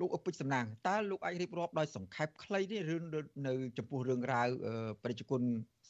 [0.00, 3.02] លោកអពុជសំណាងតើលោកអាចរៀបរាប់ដោយសង្ខេបខ្លីនេះរឿង
[3.46, 4.48] នៅចំពោះរឿងរ៉ាវ
[5.04, 5.42] ប្រជាជន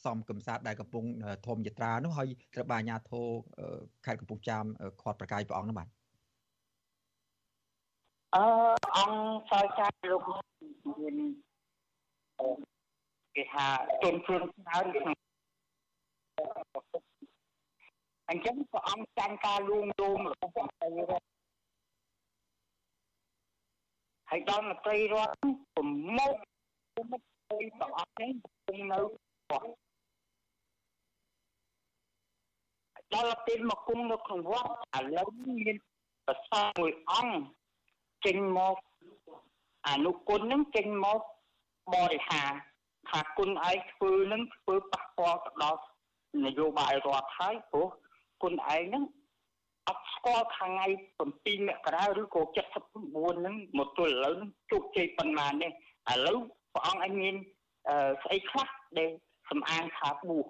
[0.05, 1.05] សំកំសាទដែលកំពុង
[1.47, 3.27] ធម្មយត្រានោះហើយត្រូវបានអាជ្ញាធរ
[4.05, 4.65] ខេត្តកំពង់ចាម
[5.01, 5.87] ខាត់ប្រកាយព្រះអង្គនោះបាទ
[8.35, 8.45] អឺ
[8.97, 11.15] អង្គសោយចាស់លោកមាន
[13.35, 13.67] គេថា
[14.03, 15.15] ទុនខ្លួនស្នើក្នុង
[18.29, 21.32] អញ្ចឹងព្រះអង្គចាញ់ការលួងលោមរបស់ព្រះទៅ
[24.35, 25.33] ហើយដល់មន្ត្រីរដ្ឋ
[25.75, 25.85] ប្រ
[26.17, 26.33] មុខ
[26.95, 28.31] ប្រមុខទៅព្រះអង្គនេះ
[28.67, 28.99] គង់នៅ
[29.49, 29.71] គាត់
[33.13, 35.27] ដល់ពេលមកគង់នៅក្នុងវត្តឥឡូវ
[35.59, 35.75] មាន
[36.27, 37.37] ប្រសាមួយអង្គ
[38.25, 38.75] ចេញមក
[39.87, 41.19] អនុគុណនឹងចេញមក
[41.93, 42.51] បរិហារ
[43.09, 45.81] ថាគុណឯងធ្វើនឹងធ្វើប៉ះពាល់ទៅដល់
[46.45, 47.87] នយោបាយរដ្ឋហើយព្រោះ
[48.43, 49.03] គុណឯងហ្នឹង
[49.87, 50.87] អត់ស្គាល់ខាងថ្ងៃ
[51.27, 52.41] 7មករាឬក៏
[52.91, 55.71] 79ហ្នឹងមកទល់ឥឡូវហ្នឹងជោគជ័យប៉ុន្មាននេះ
[56.13, 56.37] ឥឡូវ
[56.73, 57.35] ព្រះអង្គឯងមាន
[58.23, 58.67] ស្អីខ្លះ
[58.97, 59.09] ដែល
[59.49, 60.45] សំអាងថាបួស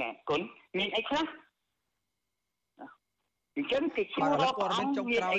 [0.00, 0.40] ណែគុណ
[0.78, 1.26] មានអីខ្លះ
[3.56, 5.36] អញ្ចឹងគេឈ្មោះព័ត៌មានចុងក្រោយ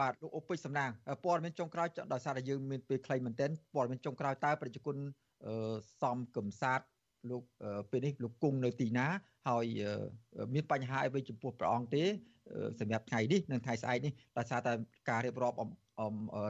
[0.00, 0.90] បាទលោកអពុជសំណាង
[1.24, 4.96] ព័ត៌មានចុងក្រោយដោយសារតែយើងមានពេលខ្លីមែនទែនព័ត៌មានចុងក្រោយតើប្រជាជន
[6.02, 6.80] សំកំសាទ
[7.30, 7.42] លោក
[7.90, 9.06] ពេលនេះលោកគង់នៅទីណា
[9.48, 9.66] ហើយ
[10.54, 12.04] មានបញ្ហាអីវិញចំពោះព្រះអង្គទេ
[12.80, 14.72] សម្រាប់ថ្ងៃនេះនិងថ្ងៃស្អែកនេះដោយសារតែ
[15.10, 15.56] ការរៀបរាប់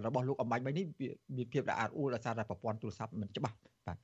[0.07, 0.85] របស់លោកអំបញ្ញមិញនេះ
[1.37, 3.57] មានភាពរអាក់អួលដោយសារតែប្រព័ន្ធទូរស័ព្ទមិនច្បាស់
[3.87, 3.99] បាទ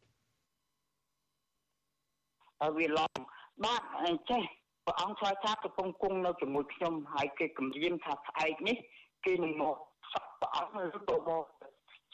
[2.62, 3.18] អើវាឡង
[3.64, 4.42] បាទអញ្ចេះ
[4.86, 8.76] ព្រះអង្គឆ្លើយថាកំពុងគង់នៅជាមួយខ្ញុំហើយគេគម្រាមថាស្អែកនេះ
[9.24, 9.76] គេនឹងមក
[10.12, 11.44] សក់ព្រះអង្គឬក៏មក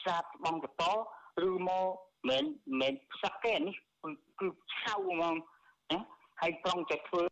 [0.03, 0.83] ស្រាតបងកត
[1.47, 1.85] ឬមក
[2.29, 2.43] មិន
[2.81, 3.75] មិនផ្សឹកទេនេះ
[4.39, 4.47] គឺ
[4.81, 5.35] ឆៅហ្មង
[5.91, 5.99] ណា
[6.41, 7.23] ហើយប្រងតែធ្វើ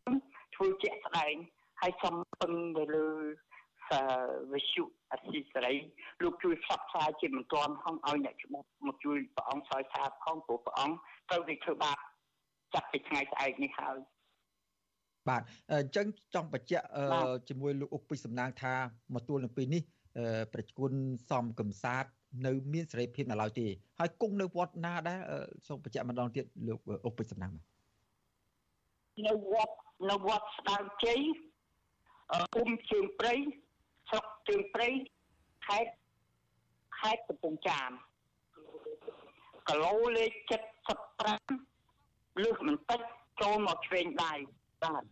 [0.55, 1.33] ធ្វើជាក់ស្ដែង
[1.81, 3.07] ហើយសំពឹងទៅលើ
[3.89, 4.01] សា
[4.53, 5.75] វិសុអសីសេរី
[6.23, 10.95] លោកជួយផ្សព្វផ្សាយជាមិនទាន់ហងឲ្យអ្នកឈ្មោះមកជួយព្រះអង្គឆ្លើយសារផងព្រោះព្រះអង្គ
[11.29, 11.97] ត្រូវតែធ្វើបាប
[12.73, 13.97] ចាប់ពីថ្ងៃស្អែកនេះហើយ
[15.29, 15.41] បាទ
[15.71, 16.85] អញ្ចឹងចង់បញ្ជាក់
[17.49, 18.73] ជាមួយលោកអុកពីសំណាងថា
[19.13, 19.83] មកទួលនៅពេលនេះ
[20.53, 20.91] ប្រជាជន
[21.29, 22.05] សំកំសាទ
[22.45, 23.67] នៅមានសេរីភាពនៅឡើយទេ
[23.99, 25.19] ហើយគង់នៅវត្តណាដែរ
[25.67, 27.51] សូមបញ្ជាក់ម្ដងទៀតលោកអុកពេជ្រសំណាង
[29.27, 29.75] នៅវត្ត
[30.09, 31.19] នៅវត្តស្ដៅជ័យ
[32.31, 33.33] អ៊ុំជើងព្រៃ
[34.09, 34.89] ស្រុកជើងព្រៃ
[35.67, 35.91] ខេត្ត
[36.99, 37.91] ខេត្តកំពង់ចាម
[39.67, 40.31] គីឡូលេខ
[41.25, 42.99] 75លឺបន្តិច
[43.41, 44.33] ចូលមកឆ្វេងដៃ
[44.83, 45.03] បាទ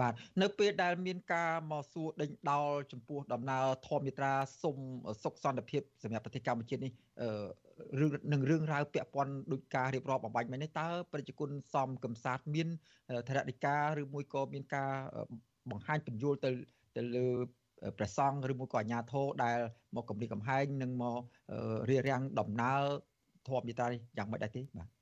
[0.00, 4.32] បាទនៅពេលដែលមានការមកសួរដេញដោលចំពោះដំណើរធម្មយាត្រា
[4.62, 4.76] សុំ
[5.22, 6.92] សុខសន្តិភាពសម្រាប់ប្រទេសកម្ពុជានេះ
[8.00, 12.68] រឿងនឹងរឿងរ៉ាវពាក់ព័ន្ធដោយការរៀបរាប់បំបញ្ញមិញនេះតើប្រជាជនសំកំសាទមាន
[13.28, 14.92] ធរណិកាឬមួយក៏មានការ
[15.70, 16.50] បង្ហាញបញ្យលទៅ
[16.96, 17.26] ទៅលើ
[17.98, 19.58] ព្រះសង្ឃឬមួយក៏អាជ្ញាធរដែល
[19.96, 21.20] មកគម្រាមកំហែងនិងមក
[21.88, 22.82] រារាំងដំណើរ
[23.48, 24.95] ធម្មយាត្រានេះយ៉ាងម៉េចដែរទេបាទ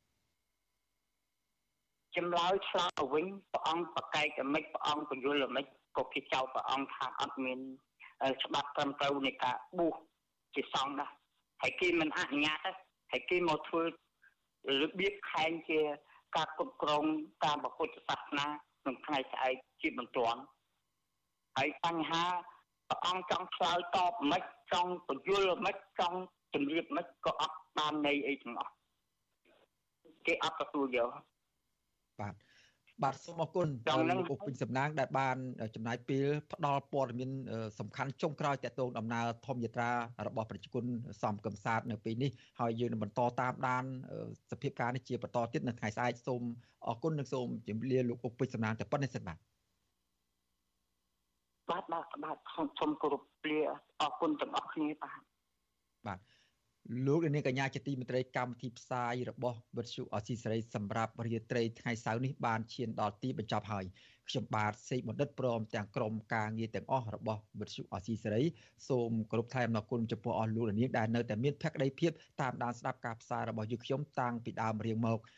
[2.17, 5.65] ចម្លើយឆ្លើយទៅវិញព្រះអង្គប្រកែកអាមិចព្រះអង្គបញ្យលអាមិច
[5.97, 7.59] ក៏គេចោទព្រះអង្គថាអត់មាន
[8.45, 9.95] ច្បាប់ត្រឹមត្រូវនៃការបួស
[10.55, 11.13] ជាសង្ឃដែរ
[11.63, 12.73] ហើយគេមិនអនុញ្ញាតទេ
[13.13, 13.89] ហើយគេមកធ្វើរ
[15.01, 15.81] បៀបខែងជា
[16.37, 17.05] ការគ្រប់គ្រង
[17.45, 18.47] តាមពុទ្ធសាសនា
[18.81, 20.41] ក្នុងថ្ងៃស្អែកជាបន្ទាន់
[21.57, 22.25] ហើយបញ្ហា
[22.89, 24.43] ព្រះអង្គចង់ឆ្លើយតបមិន
[24.73, 26.19] ចង់បញ្យលមិនចង់
[26.55, 28.73] ជម្រាបមិនក៏អត់បានន័យអីទាំងអស់
[30.27, 31.11] គេអត់ទទួលយក
[32.21, 32.35] បាទ
[33.03, 33.69] បាទសូមអរគុណ
[34.11, 35.37] លោកអ៊ុកពេញសំណាងដែលបាន
[35.75, 37.31] ចំណាយពេលផ្ដល់ព័ត៌មាន
[37.79, 39.91] សំខាន់ចុងក្រោយតទៅដំណើរធម្មយាត្រា
[40.27, 40.85] របស់ប្រជាជន
[41.23, 43.85] សំកំសាទនៅពេលនេះហើយយើងនឹងបន្តតាមដាន
[44.51, 46.43] សភាពការនេះជាបន្តទៀតនៅថ្ងៃស្អែកសូម
[46.87, 49.39] អរគុណនិងសូមជម្រាបលោកអ៊ុកពេញសំណាងតែប៉ុណ្្នេះសិនបាទ
[51.71, 52.37] បាទបាទបាទ
[52.79, 53.59] សូមគោរពលា
[54.01, 55.21] អរគុណទាំងអស់គ្នាបាទ
[56.07, 56.19] បាទ
[57.07, 63.85] លោកនាងកញ្ញាជាទីមេត្រីកម្មវិធីផ្សាយរបស់វិទ្យុអស៊ីសេរីសម្រាប់រាត្រីថ្ងៃសៅរ៍នេះបានឈានដល់ទីបញ្ចប់ហើយ
[64.29, 68.43] ខ្ញុំបាទសេកបណ្ឌិតព្រមទាំងក្រុមការងារទាំងអស់របស់វិទ្យុអស៊ីសេរី
[68.89, 72.11] សូមគោរពថ្លែងអំណរគុណចំពោះអស់លោកនាងដែលនៅតែមានភក្ដីភាព
[72.41, 75.19] តាមដានស្ដាប់ការផ្សាយរបស់យើងខ្ញុំតាំងពីដើមរៀងមក